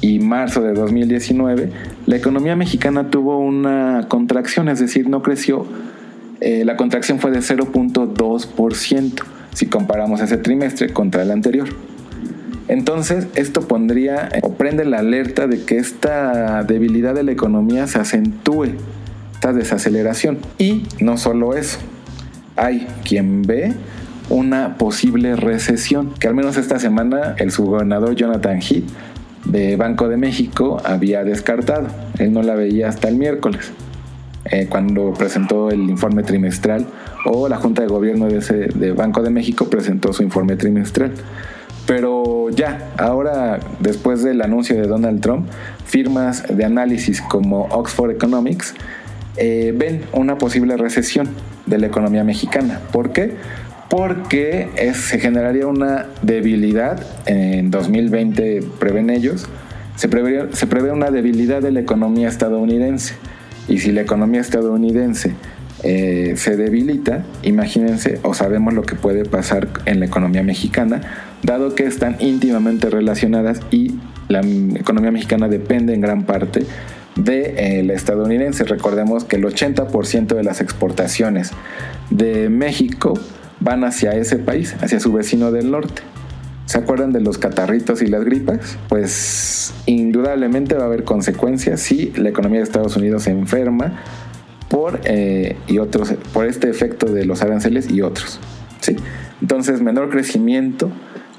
y 0.00 0.18
marzo 0.18 0.62
de 0.62 0.72
2019, 0.74 1.70
la 2.06 2.16
economía 2.16 2.56
mexicana 2.56 3.10
tuvo 3.10 3.38
una 3.38 4.06
contracción, 4.08 4.68
es 4.68 4.80
decir, 4.80 5.08
no 5.08 5.22
creció 5.22 5.66
eh, 6.44 6.64
la 6.64 6.76
contracción 6.76 7.20
fue 7.20 7.30
de 7.30 7.38
0.2% 7.38 9.22
si 9.54 9.66
comparamos 9.66 10.20
ese 10.20 10.38
trimestre 10.38 10.92
contra 10.92 11.22
el 11.22 11.30
anterior. 11.30 11.68
Entonces, 12.66 13.28
esto 13.36 13.68
pondría 13.68 14.28
o 14.42 14.54
prende 14.54 14.84
la 14.84 14.98
alerta 14.98 15.46
de 15.46 15.62
que 15.62 15.76
esta 15.76 16.64
debilidad 16.64 17.14
de 17.14 17.22
la 17.22 17.30
economía 17.30 17.86
se 17.86 18.00
acentúe, 18.00 18.70
esta 19.42 19.52
desaceleración. 19.52 20.38
Y 20.58 20.84
no 21.00 21.18
solo 21.18 21.56
eso, 21.56 21.78
hay 22.54 22.86
quien 23.04 23.42
ve 23.42 23.72
una 24.30 24.78
posible 24.78 25.34
recesión, 25.34 26.14
que 26.20 26.28
al 26.28 26.34
menos 26.36 26.56
esta 26.56 26.78
semana 26.78 27.34
el 27.38 27.50
subgobernador 27.50 28.14
Jonathan 28.14 28.60
Heath 28.62 28.84
de 29.44 29.74
Banco 29.74 30.08
de 30.08 30.16
México 30.16 30.80
había 30.84 31.24
descartado. 31.24 31.88
Él 32.20 32.32
no 32.32 32.44
la 32.44 32.54
veía 32.54 32.88
hasta 32.88 33.08
el 33.08 33.16
miércoles. 33.16 33.72
Eh, 34.44 34.68
cuando 34.68 35.12
presentó 35.12 35.70
el 35.70 35.90
informe 35.90 36.22
trimestral 36.22 36.86
o 37.26 37.48
la 37.48 37.56
Junta 37.56 37.82
de 37.82 37.88
Gobierno 37.88 38.26
de, 38.26 38.38
ese, 38.38 38.54
de 38.54 38.92
Banco 38.92 39.22
de 39.22 39.30
México 39.30 39.68
presentó 39.68 40.12
su 40.12 40.22
informe 40.22 40.54
trimestral. 40.54 41.14
Pero 41.84 42.48
ya, 42.50 42.92
ahora 42.96 43.58
después 43.80 44.22
del 44.22 44.40
anuncio 44.40 44.76
de 44.76 44.86
Donald 44.86 45.20
Trump, 45.20 45.48
firmas 45.84 46.44
de 46.48 46.64
análisis 46.64 47.20
como 47.20 47.64
Oxford 47.70 48.12
Economics 48.12 48.74
eh, 49.36 49.72
ven 49.76 50.02
una 50.12 50.38
posible 50.38 50.76
recesión 50.76 51.28
de 51.66 51.78
la 51.78 51.86
economía 51.86 52.24
mexicana. 52.24 52.80
¿Por 52.92 53.12
qué? 53.12 53.34
Porque 53.88 54.68
se 54.94 55.18
generaría 55.18 55.66
una 55.66 56.06
debilidad 56.22 57.04
en 57.26 57.70
2020, 57.70 58.62
prevén 58.78 59.10
ellos, 59.10 59.48
se 59.96 60.08
se 60.52 60.66
prevé 60.66 60.90
una 60.90 61.10
debilidad 61.10 61.60
de 61.60 61.70
la 61.70 61.80
economía 61.80 62.28
estadounidense 62.28 63.14
y 63.68 63.78
si 63.78 63.92
la 63.92 64.00
economía 64.00 64.40
estadounidense 64.40 65.32
eh, 65.84 66.34
se 66.36 66.56
debilita, 66.56 67.24
imagínense 67.42 68.20
o 68.22 68.34
sabemos 68.34 68.72
lo 68.72 68.82
que 68.82 68.94
puede 68.94 69.24
pasar 69.24 69.68
en 69.84 69.98
la 69.98 70.06
economía 70.06 70.42
mexicana, 70.42 71.00
dado 71.42 71.74
que 71.74 71.86
están 71.86 72.16
íntimamente 72.20 72.88
relacionadas 72.88 73.60
y 73.72 73.96
la 74.28 74.40
economía 74.40 75.10
mexicana 75.10 75.48
depende 75.48 75.92
en 75.92 76.00
gran 76.00 76.24
parte 76.24 76.66
de 77.16 77.80
eh, 77.80 77.92
estadounidense. 77.92 78.64
Recordemos 78.64 79.24
que 79.24 79.36
el 79.36 79.44
80% 79.44 80.34
de 80.34 80.42
las 80.42 80.60
exportaciones 80.60 81.50
de 82.10 82.48
México 82.48 83.14
van 83.60 83.84
hacia 83.84 84.12
ese 84.12 84.38
país, 84.38 84.76
hacia 84.80 85.00
su 85.00 85.12
vecino 85.12 85.52
del 85.52 85.70
norte. 85.70 86.02
¿Se 86.66 86.78
acuerdan 86.78 87.12
de 87.12 87.20
los 87.20 87.38
catarritos 87.38 88.02
y 88.02 88.06
las 88.06 88.24
gripas? 88.24 88.78
Pues 88.88 89.74
indudablemente 89.86 90.74
va 90.74 90.84
a 90.84 90.86
haber 90.86 91.04
consecuencias 91.04 91.80
si 91.80 92.12
la 92.16 92.28
economía 92.28 92.60
de 92.60 92.64
Estados 92.64 92.96
Unidos 92.96 93.24
se 93.24 93.30
enferma 93.30 94.00
por, 94.68 95.00
eh, 95.04 95.56
y 95.66 95.78
otros, 95.78 96.14
por 96.32 96.46
este 96.46 96.70
efecto 96.70 97.06
de 97.06 97.26
los 97.26 97.42
aranceles 97.42 97.90
y 97.90 98.00
otros. 98.00 98.40
¿sí? 98.80 98.96
Entonces, 99.42 99.82
menor 99.82 100.08
crecimiento, 100.08 100.90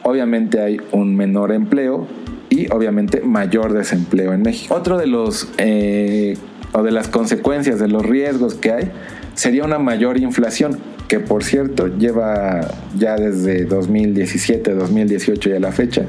obviamente 0.03 0.62
hay 0.62 0.77
un 0.92 1.15
menor 1.15 1.51
empleo 1.51 2.08
y 2.53 2.67
obviamente 2.72 3.22
mayor 3.22 3.74
desempleo 3.74 4.31
en 4.31 4.43
México. 4.43 4.75
Otro 4.75 4.98
de 4.98 5.07
los 5.07 5.50
eh, 5.57 6.38
o 6.72 6.83
de 6.83 6.91
las 6.91 7.07
consecuencias 7.07 7.79
de 7.79 7.88
los 7.88 8.05
riesgos 8.05 8.53
que 8.53 8.72
hay 8.72 8.91
sería 9.33 9.63
una 9.63 9.79
mayor 9.79 10.17
inflación 10.17 10.77
que 11.07 11.19
por 11.19 11.43
cierto 11.43 11.88
lleva 11.88 12.62
ya 12.95 13.15
desde 13.15 13.65
2017, 13.65 14.74
2018 14.75 15.50
y 15.50 15.53
a 15.53 15.60
la 15.60 15.72
fecha, 15.72 16.05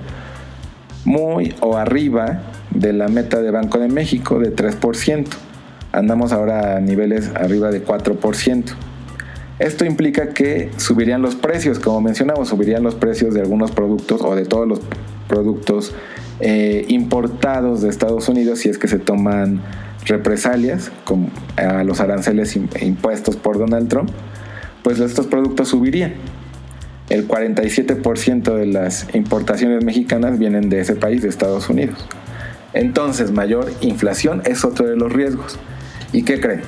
muy 1.06 1.54
o 1.60 1.76
arriba 1.78 2.42
de 2.70 2.92
la 2.92 3.08
meta 3.08 3.40
de 3.40 3.50
Banco 3.50 3.78
de 3.78 3.88
México 3.88 4.38
de 4.38 4.54
3%. 4.54 5.26
Andamos 5.92 6.32
ahora 6.32 6.76
a 6.76 6.80
niveles 6.80 7.30
arriba 7.34 7.70
de 7.70 7.84
4%. 7.84 8.64
Esto 9.60 9.84
implica 9.84 10.30
que 10.30 10.70
subirían 10.76 11.22
los 11.22 11.36
precios, 11.36 11.78
como 11.78 12.00
mencionamos, 12.00 12.48
subirían 12.48 12.82
los 12.82 12.96
precios 12.96 13.32
de 13.32 13.40
algunos 13.40 13.70
productos 13.70 14.20
o 14.22 14.34
de 14.34 14.44
todos 14.44 14.66
los 14.66 14.80
productos 15.28 15.94
eh, 16.40 16.84
importados 16.88 17.82
de 17.82 17.88
Estados 17.88 18.28
Unidos 18.28 18.60
si 18.60 18.68
es 18.68 18.78
que 18.78 18.88
se 18.88 18.98
toman 18.98 19.60
represalias 20.06 20.90
como 21.04 21.30
a 21.56 21.82
los 21.84 22.00
aranceles 22.00 22.56
impuestos 22.56 23.36
por 23.36 23.58
Donald 23.58 23.88
Trump 23.88 24.10
pues 24.84 25.00
estos 25.00 25.26
productos 25.26 25.68
subirían. 25.68 26.12
El 27.08 27.26
47% 27.26 28.54
de 28.54 28.66
las 28.66 29.12
importaciones 29.14 29.82
mexicanas 29.82 30.38
vienen 30.38 30.68
de 30.68 30.80
ese 30.80 30.94
país, 30.94 31.22
de 31.22 31.28
Estados 31.28 31.68
Unidos. 31.68 32.06
Entonces, 32.74 33.32
mayor 33.32 33.72
inflación 33.80 34.42
es 34.44 34.64
otro 34.64 34.86
de 34.86 34.96
los 34.96 35.12
riesgos. 35.12 35.58
¿Y 36.12 36.22
qué 36.22 36.38
creen? 36.38 36.60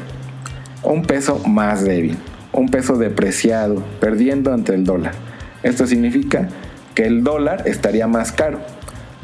Un 0.82 1.04
peso 1.04 1.38
más 1.46 1.84
débil, 1.84 2.16
un 2.52 2.68
peso 2.68 2.96
depreciado, 2.96 3.84
perdiendo 4.00 4.52
ante 4.52 4.75
el 4.75 4.84
dólar. 4.84 5.12
Esto 5.62 5.86
significa 5.86 6.48
que 6.97 7.05
el 7.05 7.23
dólar 7.23 7.62
estaría 7.67 8.09
más 8.09 8.33
caro. 8.33 8.59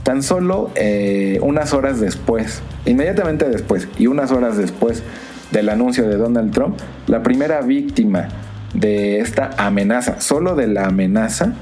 Tan 0.04 0.22
solo 0.22 0.70
eh, 0.76 1.40
unas 1.42 1.72
horas 1.72 1.98
después, 1.98 2.62
inmediatamente 2.86 3.48
después 3.48 3.88
y 3.98 4.06
unas 4.06 4.30
horas 4.30 4.56
después 4.56 5.02
del 5.50 5.68
anuncio 5.68 6.08
de 6.08 6.16
Donald 6.16 6.52
Trump, 6.52 6.78
la 7.06 7.22
primera 7.22 7.62
víctima 7.62 8.28
de 8.74 9.20
esta 9.20 9.50
amenaza, 9.56 10.20
solo 10.20 10.54
de 10.54 10.66
la 10.66 10.86
amenaza, 10.86 11.54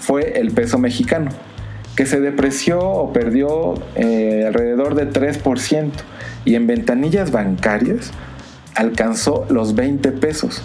fue 0.00 0.40
el 0.40 0.52
peso 0.52 0.78
mexicano, 0.78 1.30
que 1.96 2.06
se 2.06 2.20
depreció 2.20 2.80
o 2.80 3.12
perdió 3.12 3.74
eh, 3.94 4.44
alrededor 4.46 4.94
de 4.94 5.10
3% 5.10 5.90
y 6.44 6.54
en 6.54 6.66
ventanillas 6.66 7.30
bancarias 7.30 8.12
alcanzó 8.74 9.44
los 9.50 9.74
20 9.74 10.12
pesos. 10.12 10.62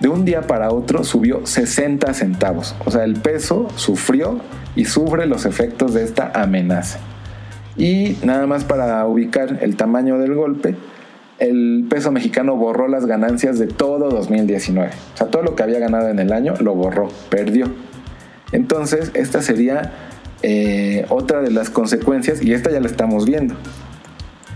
De 0.00 0.08
un 0.08 0.24
día 0.24 0.42
para 0.42 0.70
otro 0.70 1.04
subió 1.04 1.46
60 1.46 2.12
centavos. 2.14 2.74
O 2.84 2.90
sea, 2.90 3.04
el 3.04 3.14
peso 3.14 3.68
sufrió 3.76 4.40
y 4.76 4.84
sufre 4.86 5.26
los 5.26 5.46
efectos 5.46 5.94
de 5.94 6.04
esta 6.04 6.30
amenaza. 6.34 6.98
Y 7.76 8.18
nada 8.22 8.46
más 8.46 8.64
para 8.64 9.06
ubicar 9.06 9.58
el 9.62 9.76
tamaño 9.76 10.18
del 10.18 10.34
golpe, 10.34 10.76
el 11.38 11.86
peso 11.88 12.12
mexicano 12.12 12.56
borró 12.56 12.88
las 12.88 13.06
ganancias 13.06 13.58
de 13.58 13.66
todo 13.66 14.10
2019. 14.10 14.90
O 15.14 15.16
sea, 15.16 15.26
todo 15.28 15.42
lo 15.42 15.56
que 15.56 15.62
había 15.62 15.78
ganado 15.78 16.08
en 16.08 16.18
el 16.18 16.32
año 16.32 16.54
lo 16.60 16.74
borró, 16.74 17.08
perdió. 17.30 17.66
Entonces, 18.52 19.10
esta 19.14 19.42
sería 19.42 19.92
eh, 20.42 21.06
otra 21.08 21.40
de 21.40 21.50
las 21.50 21.70
consecuencias 21.70 22.42
y 22.42 22.52
esta 22.52 22.70
ya 22.70 22.80
la 22.80 22.86
estamos 22.86 23.24
viendo. 23.24 23.54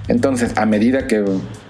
Entonces, 0.06 0.56
a 0.56 0.66
medida 0.66 1.06
que 1.06 1.24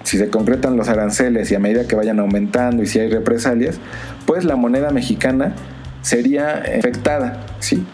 si 0.08 0.16
se 0.16 0.30
concretan 0.30 0.78
los 0.78 0.88
aranceles 0.88 1.50
y 1.50 1.54
a 1.54 1.58
medida 1.58 1.86
que 1.86 1.94
vayan 1.94 2.18
aumentando 2.18 2.82
y 2.82 2.86
si 2.86 2.98
hay 2.98 3.10
represalias, 3.10 3.78
pues 4.24 4.42
la 4.44 4.56
moneda 4.56 4.90
mexicana 4.90 5.54
sería 6.00 6.62
afectada, 6.78 7.44
¿sí? 7.58 7.84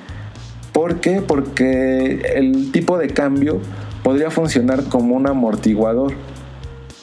¿Por 0.72 1.00
qué? 1.00 1.22
Porque 1.26 2.22
el 2.36 2.70
tipo 2.70 2.98
de 2.98 3.08
cambio 3.08 3.60
podría 4.04 4.30
funcionar 4.30 4.84
como 4.84 5.16
un 5.16 5.26
amortiguador 5.26 6.14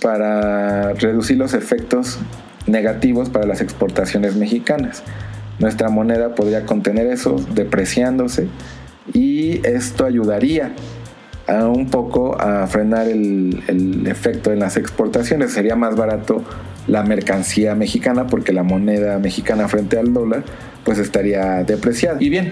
para 0.02 0.94
reducir 0.94 1.36
los 1.38 1.54
efectos 1.54 2.18
negativos 2.66 3.30
para 3.30 3.46
las 3.46 3.60
exportaciones 3.60 4.38
mexicanas. 4.38 5.04
Nuestra 5.60 5.90
moneda 5.90 6.36
podría 6.36 6.66
contener 6.66 7.08
eso, 7.08 7.36
depreciándose, 7.54 8.48
y 9.14 9.60
esto 9.68 10.06
ayudaría 10.06 10.72
un 11.60 11.90
poco 11.90 12.40
a 12.40 12.68
frenar 12.68 13.08
el, 13.08 14.04
efecto 14.06 14.52
en 14.52 14.60
las 14.60 14.78
exportaciones. 14.78 15.52
Sería 15.52 15.76
más 15.76 15.96
barato 15.96 16.44
la 16.88 17.04
mercancía 17.04 17.76
mexicana 17.76 18.28
porque 18.28 18.54
la 18.54 18.64
moneda 18.64 19.20
mexicana 19.20 19.68
frente 19.68 19.98
al 19.98 20.14
dólar 20.14 20.44
pues 20.84 20.98
estaría 20.98 21.64
depreciada. 21.64 22.18
Y 22.20 22.30
bien, 22.30 22.52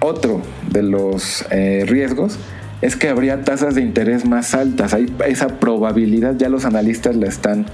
otro 0.00 0.42
de 0.70 0.82
los 0.82 1.44
eh, 1.50 1.84
riesgos 1.86 2.38
es 2.82 2.96
que 2.96 3.08
habría 3.08 3.42
tasas 3.42 3.74
de 3.74 3.82
interés 3.82 4.24
más 4.24 4.54
altas. 4.54 4.94
Hay 4.94 5.12
esa 5.26 5.60
probabilidad 5.60 6.36
ya 6.36 6.48
los 6.48 6.64
analistas 6.64 7.16
la 7.16 7.26
están 7.26 7.66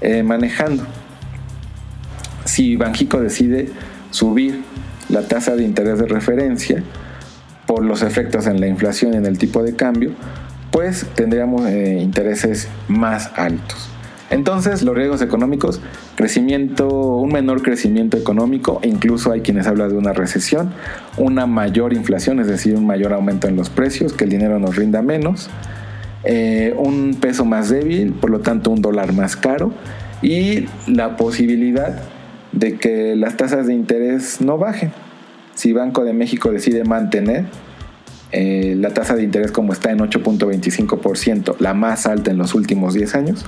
eh, 0.00 0.22
manejando. 0.22 0.84
Si 2.44 2.76
Banjico 2.76 3.20
decide 3.20 3.68
subir 4.10 4.62
la 5.08 5.22
tasa 5.22 5.54
de 5.54 5.64
interés 5.64 5.98
de 5.98 6.06
referencia 6.06 6.82
por 7.68 7.84
los 7.84 8.00
efectos 8.00 8.46
en 8.46 8.60
la 8.60 8.66
inflación 8.66 9.12
y 9.12 9.18
en 9.18 9.26
el 9.26 9.36
tipo 9.36 9.62
de 9.62 9.76
cambio, 9.76 10.12
pues 10.70 11.04
tendríamos 11.14 11.66
eh, 11.66 11.98
intereses 12.00 12.66
más 12.88 13.30
altos. 13.36 13.90
Entonces, 14.30 14.82
los 14.82 14.96
riesgos 14.96 15.20
económicos, 15.20 15.82
crecimiento, 16.16 16.88
un 16.88 17.30
menor 17.30 17.62
crecimiento 17.62 18.16
económico, 18.16 18.80
incluso 18.82 19.32
hay 19.32 19.42
quienes 19.42 19.66
hablan 19.66 19.90
de 19.90 19.96
una 19.98 20.14
recesión, 20.14 20.72
una 21.18 21.46
mayor 21.46 21.92
inflación, 21.92 22.40
es 22.40 22.46
decir, 22.46 22.74
un 22.74 22.86
mayor 22.86 23.12
aumento 23.12 23.48
en 23.48 23.56
los 23.56 23.68
precios, 23.68 24.14
que 24.14 24.24
el 24.24 24.30
dinero 24.30 24.58
nos 24.58 24.76
rinda 24.76 25.02
menos, 25.02 25.50
eh, 26.24 26.74
un 26.78 27.18
peso 27.20 27.44
más 27.44 27.68
débil, 27.68 28.14
por 28.14 28.30
lo 28.30 28.40
tanto 28.40 28.70
un 28.70 28.80
dólar 28.80 29.12
más 29.12 29.36
caro, 29.36 29.72
y 30.22 30.68
la 30.86 31.18
posibilidad 31.18 32.00
de 32.52 32.78
que 32.78 33.14
las 33.14 33.36
tasas 33.36 33.66
de 33.66 33.74
interés 33.74 34.40
no 34.40 34.56
bajen. 34.56 34.90
Si 35.58 35.72
Banco 35.72 36.04
de 36.04 36.12
México 36.12 36.52
decide 36.52 36.84
mantener 36.84 37.46
eh, 38.30 38.76
la 38.78 38.90
tasa 38.90 39.16
de 39.16 39.24
interés 39.24 39.50
como 39.50 39.72
está 39.72 39.90
en 39.90 39.98
8.25%, 39.98 41.56
la 41.58 41.74
más 41.74 42.06
alta 42.06 42.30
en 42.30 42.38
los 42.38 42.54
últimos 42.54 42.94
10 42.94 43.14
años, 43.16 43.44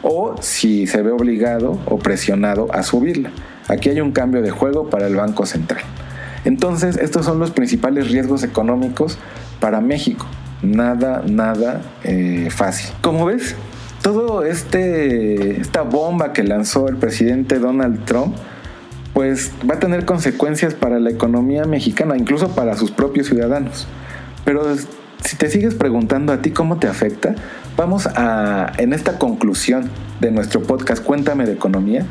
o 0.00 0.36
si 0.40 0.86
se 0.86 1.02
ve 1.02 1.10
obligado 1.10 1.78
o 1.84 1.98
presionado 1.98 2.68
a 2.72 2.82
subirla. 2.82 3.30
Aquí 3.68 3.90
hay 3.90 4.00
un 4.00 4.12
cambio 4.12 4.40
de 4.40 4.50
juego 4.50 4.88
para 4.88 5.06
el 5.06 5.16
Banco 5.16 5.44
Central. 5.44 5.82
Entonces, 6.46 6.96
estos 6.96 7.26
son 7.26 7.38
los 7.38 7.50
principales 7.50 8.10
riesgos 8.10 8.42
económicos 8.42 9.18
para 9.60 9.82
México. 9.82 10.24
Nada, 10.62 11.22
nada 11.28 11.82
eh, 12.04 12.48
fácil. 12.50 12.90
Como 13.02 13.26
ves, 13.26 13.54
todo 14.00 14.46
este 14.46 15.60
esta 15.60 15.82
bomba 15.82 16.32
que 16.32 16.42
lanzó 16.42 16.88
el 16.88 16.96
presidente 16.96 17.58
Donald 17.58 18.06
Trump 18.06 18.34
pues 19.14 19.52
va 19.68 19.74
a 19.74 19.78
tener 19.80 20.04
consecuencias 20.04 20.74
para 20.74 21.00
la 21.00 21.10
economía 21.10 21.64
mexicana, 21.64 22.16
incluso 22.16 22.54
para 22.54 22.76
sus 22.76 22.90
propios 22.90 23.26
ciudadanos. 23.26 23.86
Pero 24.44 24.64
si 25.24 25.36
te 25.36 25.50
sigues 25.50 25.74
preguntando 25.74 26.32
a 26.32 26.42
ti 26.42 26.50
cómo 26.50 26.78
te 26.78 26.86
afecta, 26.86 27.34
vamos 27.76 28.06
a, 28.06 28.72
en 28.78 28.92
esta 28.92 29.18
conclusión 29.18 29.90
de 30.20 30.30
nuestro 30.30 30.62
podcast 30.62 31.02
Cuéntame 31.02 31.46
de 31.46 31.52
Economía, 31.52 32.06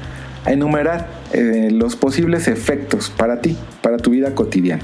a 0.45 0.51
enumerar 0.51 1.07
eh, 1.33 1.69
los 1.71 1.95
posibles 1.95 2.47
efectos 2.47 3.09
para 3.09 3.41
ti, 3.41 3.57
para 3.81 3.97
tu 3.97 4.11
vida 4.11 4.35
cotidiana. 4.35 4.83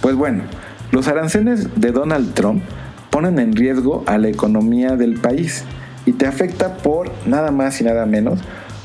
Pues 0.00 0.16
bueno, 0.16 0.42
los 0.90 1.08
aranceles 1.08 1.80
de 1.80 1.92
Donald 1.92 2.34
Trump 2.34 2.62
ponen 3.10 3.38
en 3.38 3.54
riesgo 3.54 4.02
a 4.06 4.18
la 4.18 4.28
economía 4.28 4.96
del 4.96 5.14
país 5.14 5.64
y 6.06 6.12
te 6.12 6.26
afecta 6.26 6.76
por 6.78 7.10
nada 7.26 7.50
más 7.50 7.80
y 7.80 7.84
nada 7.84 8.06
menos, 8.06 8.40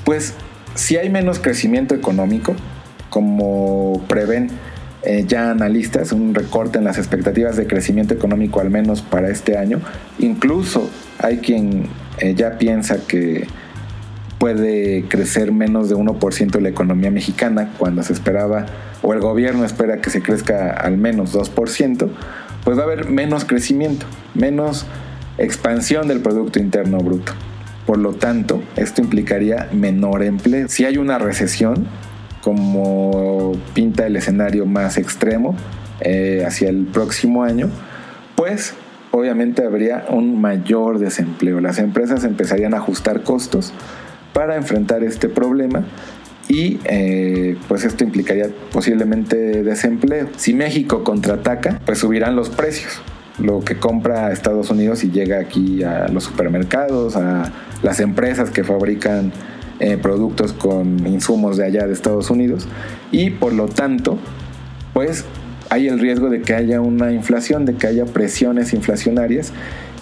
pues 0.05 0.35
si 0.79 0.95
hay 0.95 1.09
menos 1.09 1.39
crecimiento 1.39 1.93
económico, 1.93 2.55
como 3.09 4.01
prevén 4.07 4.49
eh, 5.03 5.25
ya 5.27 5.51
analistas, 5.51 6.13
un 6.13 6.33
recorte 6.33 6.77
en 6.77 6.85
las 6.85 6.97
expectativas 6.97 7.57
de 7.57 7.67
crecimiento 7.67 8.13
económico 8.13 8.61
al 8.61 8.69
menos 8.69 9.01
para 9.01 9.29
este 9.29 9.57
año. 9.57 9.81
Incluso 10.19 10.89
hay 11.17 11.39
quien 11.39 11.87
eh, 12.19 12.33
ya 12.33 12.57
piensa 12.57 13.05
que 13.05 13.45
puede 14.37 15.03
crecer 15.09 15.51
menos 15.51 15.89
de 15.89 15.95
1% 15.95 16.61
la 16.61 16.69
economía 16.69 17.11
mexicana 17.11 17.73
cuando 17.77 18.01
se 18.01 18.13
esperaba, 18.13 18.65
o 19.01 19.13
el 19.13 19.19
gobierno 19.19 19.65
espera 19.65 19.99
que 19.99 20.09
se 20.09 20.21
crezca 20.21 20.71
al 20.71 20.97
menos 20.97 21.35
2%, 21.35 22.09
pues 22.63 22.77
va 22.77 22.83
a 22.83 22.85
haber 22.85 23.09
menos 23.09 23.43
crecimiento, 23.43 24.05
menos 24.33 24.85
expansión 25.37 26.07
del 26.07 26.21
Producto 26.21 26.57
Interno 26.59 26.99
Bruto. 26.99 27.33
Por 27.89 27.97
lo 27.97 28.13
tanto, 28.13 28.61
esto 28.75 29.01
implicaría 29.01 29.67
menor 29.73 30.21
empleo. 30.21 30.67
Si 30.67 30.85
hay 30.85 30.97
una 30.97 31.17
recesión, 31.17 31.87
como 32.43 33.53
pinta 33.73 34.05
el 34.05 34.15
escenario 34.15 34.67
más 34.67 34.99
extremo 34.99 35.55
eh, 35.99 36.43
hacia 36.45 36.69
el 36.69 36.85
próximo 36.85 37.41
año, 37.41 37.71
pues 38.35 38.75
obviamente 39.09 39.65
habría 39.65 40.05
un 40.07 40.39
mayor 40.39 40.99
desempleo. 40.99 41.61
Las 41.61 41.79
empresas 41.79 42.25
empezarían 42.25 42.75
a 42.75 42.77
ajustar 42.77 43.23
costos 43.23 43.73
para 44.33 44.55
enfrentar 44.55 45.03
este 45.03 45.27
problema 45.27 45.83
y 46.47 46.79
eh, 46.83 47.57
pues 47.67 47.85
esto 47.85 48.03
implicaría 48.03 48.49
posiblemente 48.71 49.63
desempleo. 49.63 50.29
Si 50.35 50.53
México 50.53 51.03
contraataca, 51.03 51.81
pues 51.87 51.97
subirán 51.97 52.35
los 52.35 52.51
precios. 52.51 53.01
Lo 53.39 53.61
que 53.61 53.77
compra 53.77 54.31
Estados 54.31 54.69
Unidos 54.69 55.03
y 55.03 55.09
llega 55.09 55.39
aquí 55.39 55.81
a 55.81 56.07
los 56.09 56.25
supermercados, 56.25 57.15
a 57.15 57.51
las 57.81 57.99
empresas 57.99 58.49
que 58.49 58.63
fabrican 58.63 59.31
eh, 59.79 59.97
productos 59.97 60.53
con 60.53 61.07
insumos 61.07 61.57
de 61.57 61.65
allá 61.65 61.87
de 61.87 61.93
Estados 61.93 62.29
Unidos 62.29 62.67
y 63.11 63.29
por 63.29 63.53
lo 63.53 63.67
tanto, 63.67 64.17
pues 64.93 65.25
hay 65.69 65.87
el 65.87 65.99
riesgo 65.99 66.29
de 66.29 66.41
que 66.41 66.53
haya 66.53 66.81
una 66.81 67.13
inflación, 67.13 67.65
de 67.65 67.75
que 67.75 67.87
haya 67.87 68.05
presiones 68.05 68.73
inflacionarias 68.73 69.53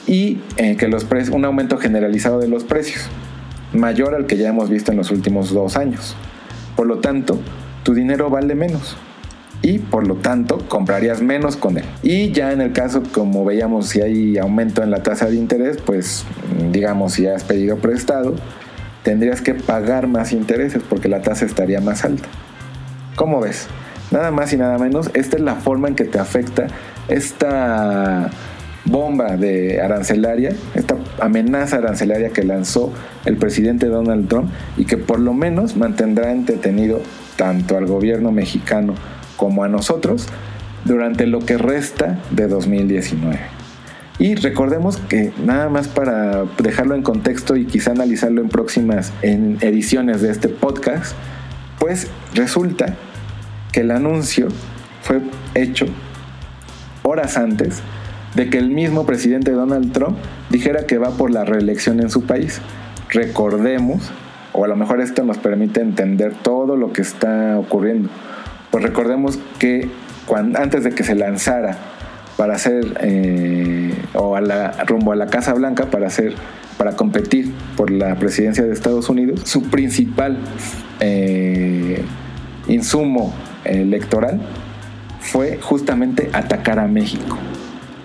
y 0.07 0.39
eh, 0.55 0.77
que 0.77 0.87
los 0.87 1.05
un 1.31 1.45
aumento 1.45 1.77
generalizado 1.77 2.39
de 2.39 2.47
los 2.47 2.63
precios, 2.63 3.07
mayor 3.73 4.15
al 4.15 4.25
que 4.25 4.37
ya 4.37 4.49
hemos 4.49 4.69
visto 4.69 4.91
en 4.91 4.97
los 4.97 5.11
últimos 5.11 5.53
dos 5.53 5.75
años. 5.75 6.15
Por 6.75 6.87
lo 6.87 6.99
tanto, 6.99 7.39
tu 7.83 7.93
dinero 7.93 8.29
vale 8.29 8.55
menos 8.55 8.97
y 9.61 9.79
por 9.79 10.07
lo 10.07 10.15
tanto 10.15 10.59
comprarías 10.67 11.21
menos 11.21 11.57
con 11.57 11.77
él. 11.77 11.85
Y 12.03 12.31
ya 12.31 12.51
en 12.51 12.61
el 12.61 12.73
caso, 12.73 13.03
como 13.11 13.43
veíamos, 13.45 13.89
si 13.89 14.01
hay 14.01 14.37
aumento 14.37 14.83
en 14.83 14.91
la 14.91 15.03
tasa 15.03 15.27
de 15.27 15.35
interés, 15.35 15.77
pues 15.77 16.25
digamos, 16.71 17.13
si 17.13 17.27
has 17.27 17.43
pedido 17.43 17.77
prestado, 17.77 18.35
tendrías 19.03 19.41
que 19.41 19.53
pagar 19.53 20.07
más 20.07 20.33
intereses 20.33 20.81
porque 20.87 21.09
la 21.09 21.21
tasa 21.21 21.45
estaría 21.45 21.81
más 21.81 22.05
alta. 22.05 22.27
¿Cómo 23.15 23.41
ves? 23.41 23.67
Nada 24.11 24.31
más 24.31 24.53
y 24.53 24.57
nada 24.57 24.77
menos, 24.77 25.09
esta 25.13 25.37
es 25.37 25.41
la 25.41 25.55
forma 25.55 25.89
en 25.89 25.95
que 25.95 26.05
te 26.05 26.19
afecta 26.19 26.67
esta 27.07 28.29
bomba 28.85 29.35
de 29.35 29.81
arancelaria, 29.81 30.51
esta 30.75 30.95
amenaza 31.19 31.77
arancelaria 31.77 32.29
que 32.29 32.43
lanzó 32.43 32.93
el 33.25 33.35
presidente 33.37 33.87
Donald 33.87 34.29
Trump 34.29 34.49
y 34.77 34.85
que 34.85 34.97
por 34.97 35.19
lo 35.19 35.33
menos 35.33 35.75
mantendrá 35.75 36.31
entretenido 36.31 37.01
tanto 37.35 37.77
al 37.77 37.85
gobierno 37.85 38.31
mexicano 38.31 38.93
como 39.37 39.63
a 39.63 39.69
nosotros 39.69 40.27
durante 40.83 41.25
lo 41.27 41.39
que 41.39 41.57
resta 41.57 42.19
de 42.31 42.47
2019. 42.47 43.39
Y 44.19 44.33
recordemos 44.35 44.97
que 44.97 45.31
nada 45.43 45.69
más 45.69 45.87
para 45.87 46.43
dejarlo 46.57 46.95
en 46.95 47.03
contexto 47.03 47.55
y 47.55 47.65
quizá 47.65 47.91
analizarlo 47.91 48.41
en 48.41 48.49
próximas 48.49 49.13
en 49.21 49.57
ediciones 49.61 50.21
de 50.21 50.31
este 50.31 50.49
podcast, 50.49 51.15
pues 51.79 52.07
resulta 52.33 52.95
que 53.71 53.81
el 53.81 53.91
anuncio 53.91 54.47
fue 55.03 55.21
hecho 55.53 55.85
horas 57.03 57.37
antes 57.37 57.81
de 58.33 58.49
que 58.49 58.57
el 58.57 58.69
mismo 58.69 59.05
presidente 59.05 59.51
Donald 59.51 59.91
Trump 59.93 60.17
dijera 60.49 60.85
que 60.85 60.97
va 60.97 61.11
por 61.11 61.31
la 61.31 61.45
reelección 61.45 61.99
en 61.99 62.09
su 62.09 62.23
país. 62.23 62.59
Recordemos, 63.09 64.11
o 64.53 64.65
a 64.65 64.67
lo 64.67 64.75
mejor 64.75 64.99
esto 64.99 65.23
nos 65.23 65.37
permite 65.37 65.81
entender 65.81 66.33
todo 66.41 66.75
lo 66.75 66.91
que 66.91 67.01
está 67.01 67.57
ocurriendo, 67.59 68.09
pues 68.71 68.83
recordemos 68.83 69.39
que 69.59 69.89
antes 70.55 70.83
de 70.83 70.91
que 70.91 71.03
se 71.03 71.15
lanzara 71.15 71.77
para 72.37 72.55
hacer, 72.55 72.97
eh, 73.01 73.93
o 74.13 74.35
a 74.35 74.41
la, 74.41 74.71
rumbo 74.85 75.11
a 75.11 75.15
la 75.15 75.27
Casa 75.27 75.53
Blanca 75.53 75.85
para 75.85 76.07
hacer, 76.07 76.33
para 76.77 76.95
competir 76.95 77.51
por 77.75 77.89
la 77.89 78.15
presidencia 78.15 78.63
de 78.63 78.71
Estados 78.71 79.09
Unidos, 79.09 79.41
su 79.45 79.63
principal 79.63 80.37
eh, 80.99 82.03
insumo 82.67 83.33
electoral 83.65 84.41
fue 85.19 85.59
justamente 85.61 86.29
atacar 86.33 86.79
a 86.79 86.87
México. 86.87 87.37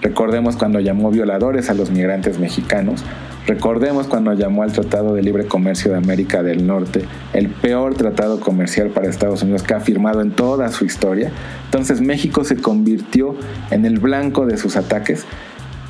Recordemos 0.00 0.56
cuando 0.56 0.80
llamó 0.80 1.10
violadores 1.10 1.70
a 1.70 1.74
los 1.74 1.90
migrantes 1.90 2.38
mexicanos, 2.38 3.04
recordemos 3.46 4.06
cuando 4.06 4.32
llamó 4.34 4.62
al 4.62 4.72
Tratado 4.72 5.14
de 5.14 5.22
Libre 5.22 5.46
Comercio 5.46 5.90
de 5.90 5.96
América 5.96 6.42
del 6.42 6.66
Norte 6.66 7.04
el 7.32 7.48
peor 7.48 7.94
tratado 7.94 8.40
comercial 8.40 8.88
para 8.90 9.08
Estados 9.08 9.42
Unidos 9.42 9.62
que 9.62 9.74
ha 9.74 9.80
firmado 9.80 10.20
en 10.20 10.30
toda 10.30 10.70
su 10.70 10.84
historia. 10.84 11.30
Entonces 11.64 12.00
México 12.00 12.44
se 12.44 12.56
convirtió 12.56 13.36
en 13.70 13.84
el 13.84 13.98
blanco 13.98 14.46
de 14.46 14.56
sus 14.56 14.76
ataques 14.76 15.24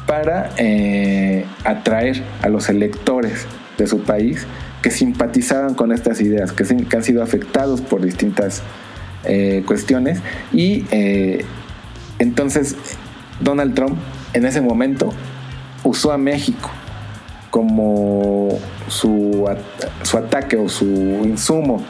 para 0.07 0.51
eh, 0.57 1.45
atraer 1.65 2.23
a 2.43 2.49
los 2.49 2.69
electores 2.69 3.47
de 3.79 3.87
su 3.87 4.01
país 4.01 4.47
que 4.83 4.91
simpatizaban 4.91 5.75
con 5.75 5.93
estas 5.93 6.21
ideas, 6.21 6.53
que, 6.53 6.65
han 6.97 7.03
sido 7.03 7.23
afectados 7.23 7.81
por 7.81 8.03
distintas 8.03 8.63
eh, 9.25 9.63
cuestiones. 9.67 10.21
Y 10.53 10.85
eh, 10.91 11.45
entonces 12.19 12.77
Donald 13.41 13.75
Trump 13.75 13.97
en 14.33 14.45
ese 14.45 14.61
momento 14.61 15.13
usó 15.85 16.13
a 16.13 16.19
México 16.19 16.71
como 17.53 18.49
su, 18.89 19.47
su 20.03 20.17
ataque 20.17 20.57
o 20.57 20.71
su 20.71 20.87
insumo 20.87 21.85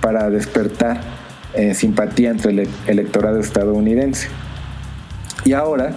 para 0.00 0.30
despertar 0.30 1.02
eh, 1.52 1.74
simpatía 1.74 2.30
entre 2.30 2.52
el 2.52 2.68
electorado 2.86 3.38
estadounidense. 3.38 4.28
Y 5.44 5.52
ahora, 5.52 5.92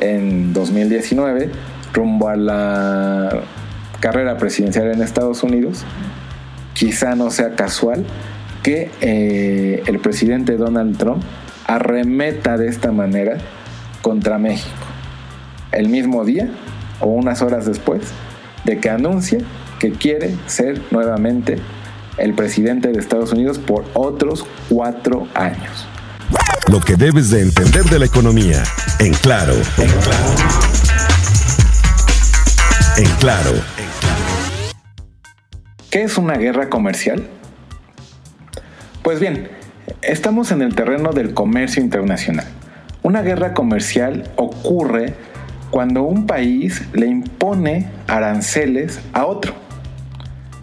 en 0.00 0.52
2019, 0.52 1.50
rumbo 1.94 2.28
a 2.28 2.36
la 2.36 3.40
carrera 4.00 4.36
presidencial 4.36 4.92
en 4.92 5.00
Estados 5.00 5.42
Unidos, 5.42 5.84
quizá 6.74 7.14
no 7.14 7.30
sea 7.30 7.56
casual 7.56 8.04
que 8.62 8.90
eh, 9.00 9.82
el 9.86 9.98
presidente 9.98 10.58
Donald 10.58 10.98
Trump 10.98 11.22
arremeta 11.66 12.58
de 12.58 12.68
esta 12.68 12.92
manera 12.92 13.38
contra 14.02 14.36
México. 14.36 14.76
El 15.72 15.88
mismo 15.88 16.26
día 16.26 16.50
o 17.00 17.06
unas 17.06 17.40
horas 17.40 17.64
después 17.64 18.12
de 18.68 18.78
que 18.78 18.90
anuncia 18.90 19.38
que 19.78 19.92
quiere 19.92 20.36
ser 20.46 20.82
nuevamente 20.90 21.56
el 22.18 22.34
presidente 22.34 22.92
de 22.92 23.00
Estados 23.00 23.32
Unidos 23.32 23.58
por 23.58 23.86
otros 23.94 24.44
cuatro 24.68 25.26
años. 25.34 25.88
Lo 26.70 26.78
que 26.80 26.96
debes 26.96 27.30
de 27.30 27.40
entender 27.40 27.84
de 27.84 27.98
la 27.98 28.04
economía, 28.04 28.62
en 28.98 29.14
claro, 29.14 29.54
en 29.54 29.88
claro. 29.88 30.34
En 32.98 33.10
claro. 33.16 33.52
¿Qué 35.90 36.02
es 36.02 36.18
una 36.18 36.34
guerra 36.34 36.68
comercial? 36.68 37.26
Pues 39.02 39.18
bien, 39.18 39.48
estamos 40.02 40.50
en 40.50 40.60
el 40.60 40.74
terreno 40.74 41.12
del 41.12 41.32
comercio 41.32 41.82
internacional. 41.82 42.48
Una 43.02 43.22
guerra 43.22 43.54
comercial 43.54 44.30
ocurre 44.36 45.14
cuando 45.70 46.02
un 46.02 46.26
país 46.26 46.82
le 46.92 47.06
impone 47.06 47.88
aranceles 48.06 49.00
a 49.12 49.26
otro, 49.26 49.52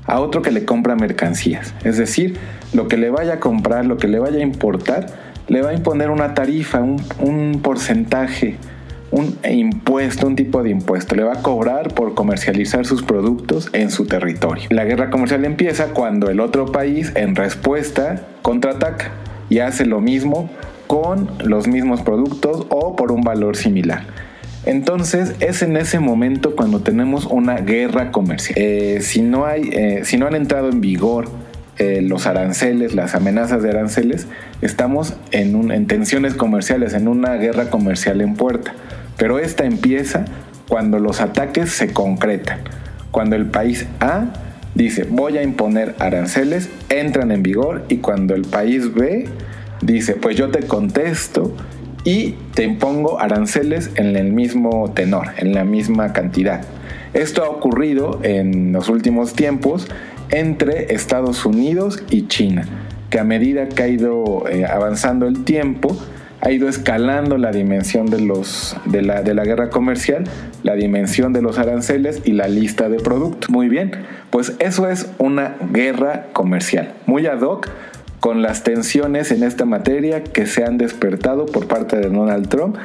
a 0.06 0.20
otro 0.20 0.41
que 0.41 0.52
le 0.52 0.65
compra 0.65 0.96
mercancías. 0.96 1.74
Es 1.84 1.98
decir, 1.98 2.38
lo 2.74 2.88
que 2.88 2.98
le 2.98 3.10
vaya 3.10 3.36
a 3.36 3.39
comprar, 3.39 3.86
lo 3.86 3.98
que 3.98 4.08
le 4.08 4.20
vaya 4.20 4.39
a 4.39 4.44
importar, 4.44 5.08
le 5.48 5.62
va 5.62 5.70
a 5.70 5.74
imponer 5.74 6.10
una 6.10 6.34
tarifa, 6.34 6.82
un, 6.82 7.60
porcentaje, 7.62 8.56
un 9.12 9.38
impuesto, 9.50 10.28
un 10.28 10.36
tipo 10.36 10.63
de 10.63 10.72
impuesto. 10.72 11.15
Le 11.15 11.24
va 11.24 11.34
a 11.34 11.41
cobrar 11.41 11.94
por 11.94 12.15
comercializar 12.15 12.86
sus 12.86 13.04
productos 13.04 13.70
en 13.74 13.91
su 13.91 14.06
territorio. 14.08 14.68
La 14.72 14.86
guerra 14.86 15.10
comercial 15.10 15.46
empieza 15.46 15.89
cuando 15.89 16.30
el 16.30 16.39
otro 16.39 16.72
país, 16.72 17.12
en 17.15 17.36
respuesta, 17.36 18.26
contraataca 18.41 19.12
y 19.50 19.60
hace 19.60 19.86
lo 19.86 20.02
mismo 20.02 20.50
con 20.88 21.30
los 21.44 21.68
mismos 21.68 22.02
productos 22.02 22.65
o 22.70 22.96
por 22.96 23.12
un 23.12 23.22
valor 23.22 23.56
similar. 23.56 24.04
Entonces 24.65 25.36
es 25.39 25.62
en 25.62 25.78
ese 25.78 25.99
momento 25.99 26.56
cuando 26.56 26.82
tenemos 26.82 27.25
una 27.25 27.58
guerra 27.58 28.12
comercial. 28.12 28.58
Eh, 28.58 28.99
si, 29.01 29.21
no 29.21 29.45
hay, 29.45 29.69
eh, 29.71 30.01
si 30.06 30.17
no 30.17 30.25
han 30.25 30.36
entrado 30.36 30.69
en 30.69 30.82
vigor 30.82 31.30
eh, 31.78 32.01
los 32.01 32.25
aranceles, 32.25 32.95
las 32.95 33.13
amenazas 33.13 33.62
de 33.62 33.69
aranceles, 33.69 34.28
estamos 34.62 35.15
en, 35.32 35.71
en 35.71 35.88
tensiones 35.88 36.34
comerciales, 36.34 36.93
en 36.93 37.08
una 37.08 37.36
guerra 37.36 37.69
comercial 37.69 38.21
en 38.21 38.36
puerta. 38.36 38.73
Pero 39.17 39.39
esta 39.39 39.65
empieza 39.65 40.25
cuando 40.67 40.99
los 40.99 41.21
ataques 41.21 41.69
se 41.69 41.93
concretan, 41.93 42.60
cuando 43.12 43.36
el 43.36 43.45
país 43.45 43.86
A 43.99 44.34
dice 44.73 45.06
voy 45.10 45.38
a 45.38 45.43
imponer 45.43 45.95
aranceles, 45.99 46.69
entran 46.89 47.32
en 47.32 47.43
vigor 47.43 47.86
y 47.88 47.97
cuando 47.97 48.34
el 48.34 48.41
país 48.43 48.93
B 48.93 49.28
dice 49.82 50.15
pues 50.15 50.36
yo 50.36 50.49
te 50.49 50.63
contesto 50.65 51.56
y 52.06 52.36
te 52.54 52.63
impongo 52.63 53.20
aranceles 53.20 53.91
en 53.96 54.15
el 54.15 54.32
mismo 54.32 54.91
tenor, 54.94 55.32
en 55.38 55.54
la 55.54 55.65
misma 55.65 56.13
cantidad. 56.13 56.63
Esto 57.13 57.44
ha 57.44 57.50
ocurrido 57.50 58.20
en 58.24 58.72
los 58.72 58.88
últimos 58.88 59.34
tiempos 59.34 59.88
entre 60.30 60.94
Estados 60.94 61.46
Unidos 61.46 62.04
y 62.10 62.28
China, 62.28 62.65
que 63.10 63.20
a 63.20 63.24
medida 63.24 63.68
que 63.68 63.84
ha 63.84 63.88
ido 63.88 64.46
eh, 64.50 64.65
avanzando 64.65 65.28
el 65.28 65.44
tiempo, 65.44 65.98
ha 66.41 66.52
ido 66.52 66.70
escalando 66.70 67.38
la 67.38 67.52
dimensión 67.52 68.06
de, 68.06 68.22
los, 68.22 68.78
de, 68.86 69.02
la, 69.02 69.24
de 69.24 69.34
la 69.34 69.44
guerra 69.44 69.70
comercial, 69.70 70.26
la 70.62 70.76
dimensión 70.76 71.34
de 71.34 71.41
los 71.41 71.58
aranceles 71.58 72.22
y 72.24 72.34
la 72.34 72.48
lista 72.48 72.88
de 72.88 72.98
productos. 72.98 73.50
Muy 73.50 73.68
bien, 73.68 73.91
pues 74.30 74.54
eso 74.60 74.88
es 74.88 75.10
una 75.18 75.56
guerra 75.72 76.28
comercial, 76.34 76.94
muy 77.08 77.26
ad 77.26 77.41
hoc 77.41 77.70
con 78.26 78.42
las 78.42 78.64
tensiones 78.64 79.30
en 79.30 79.44
esta 79.44 79.66
materia 79.66 80.24
que 80.24 80.48
se 80.48 80.64
han 80.64 80.80
despertado 80.80 81.46
por 81.46 81.68
parte 81.68 81.98
de 81.98 82.10
Donald 82.10 82.50
Trump 82.50 82.76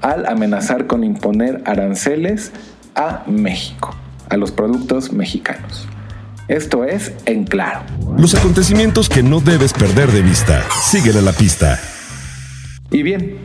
al 0.00 0.24
amenazar 0.24 0.86
con 0.86 1.04
imponer 1.04 1.60
aranceles 1.66 2.50
a 2.94 3.22
México, 3.26 3.94
a 4.30 4.38
los 4.38 4.52
productos 4.52 5.12
mexicanos. 5.12 5.86
Esto 6.48 6.82
es 6.86 7.12
en 7.26 7.44
claro. 7.44 7.80
Los 8.16 8.34
acontecimientos 8.36 9.10
que 9.10 9.22
no 9.22 9.40
debes 9.40 9.74
perder 9.74 10.10
de 10.12 10.22
vista. 10.22 10.64
Síguele 10.82 11.20
la 11.20 11.32
pista. 11.34 11.78
Y 12.90 13.02
bien, 13.02 13.40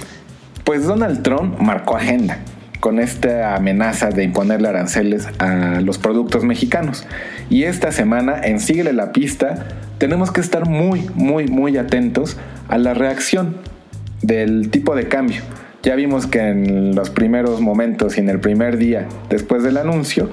pues 0.64 0.86
Donald 0.86 1.22
Trump 1.22 1.60
marcó 1.60 1.98
agenda 1.98 2.40
con 2.82 3.00
esta 3.00 3.56
amenaza 3.56 4.10
de 4.10 4.24
imponerle 4.24 4.67
aranceles 4.67 5.30
a 5.39 5.80
los 5.82 6.00
productos 6.00 6.44
mexicanos. 6.44 7.06
Y 7.50 7.63
esta 7.63 7.91
semana 7.91 8.41
en 8.44 8.60
Síguele 8.60 8.91
la 8.91 9.13
pista 9.13 9.67
tenemos 10.00 10.32
que 10.32 10.41
estar 10.41 10.67
muy, 10.67 11.08
muy, 11.13 11.48
muy 11.48 11.78
atentos 11.78 12.38
a 12.67 12.78
la 12.78 12.94
reacción 12.94 13.56
del 14.24 14.72
tipo 14.72 14.96
de 14.96 15.08
cambio. 15.08 15.41
Ya 15.84 15.96
vimos 15.96 16.28
que 16.28 16.39
en 16.39 16.96
los 16.96 17.12
primeros 17.12 17.62
momentos 17.62 18.17
y 18.17 18.20
en 18.20 18.30
el 18.30 18.39
primer 18.39 18.78
día 18.78 19.08
después 19.30 19.63
del 19.63 19.78
anuncio 19.78 20.30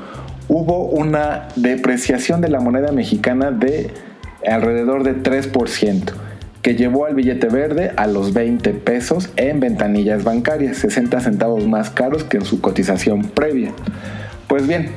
hubo 0.49 0.87
una 0.87 1.49
depreciación 1.55 2.41
de 2.41 2.49
la 2.49 2.61
moneda 2.61 2.93
mexicana 2.93 3.51
de 3.51 3.91
alrededor 4.47 5.05
de 5.05 5.23
3% 5.23 6.28
que 6.63 6.75
llevó 6.75 7.07
al 7.07 7.15
billete 7.15 7.49
verde 7.49 7.93
a 7.97 8.07
los 8.07 8.33
20 8.33 8.73
pesos 8.75 9.31
en 9.37 9.61
ventanillas 9.61 10.25
bancarias, 10.25 10.79
60 10.79 11.21
centavos 11.21 11.67
más 11.67 11.91
caros 11.91 12.25
que 12.25 12.39
en 12.39 12.45
su 12.45 12.61
cotización 12.61 13.23
previa. 13.23 13.73
Pues 14.49 14.67
bien, 14.67 14.91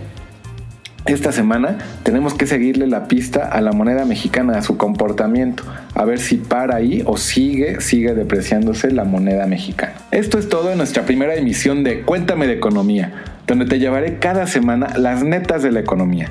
esta 1.06 1.32
semana 1.32 1.80
tenemos 2.04 2.36
que 2.36 2.45
seguirle 2.45 2.86
la 2.86 3.08
pista 3.08 3.47
a 3.47 3.60
la 3.62 3.71
moneda 3.71 4.06
mexicana, 4.06 4.58
a 4.58 4.62
su 4.62 4.78
comportamiento, 4.78 5.63
a 5.95 6.06
ver 6.06 6.19
si 6.19 6.38
para 6.38 6.76
ahí 6.76 7.02
o 7.06 7.17
sigue, 7.17 7.82
sigue 7.82 8.13
depreciándose 8.13 8.91
la 8.91 9.04
moneda 9.04 9.47
mexicana. 9.47 9.93
Esto 10.12 10.38
es 10.38 10.47
todo 10.47 10.71
en 10.71 10.78
nuestra 10.78 11.04
primera 11.04 11.36
emisión 11.36 11.84
de 11.84 12.02
Cuéntame 12.02 12.45
de 12.45 12.54
Economía, 12.54 13.24
donde 13.47 13.65
te 13.65 13.80
llevaré 13.80 14.19
cada 14.19 14.45
semana 14.45 14.95
las 14.95 15.24
netas 15.24 15.63
de 15.63 15.71
la 15.71 15.80
economía. 15.80 16.30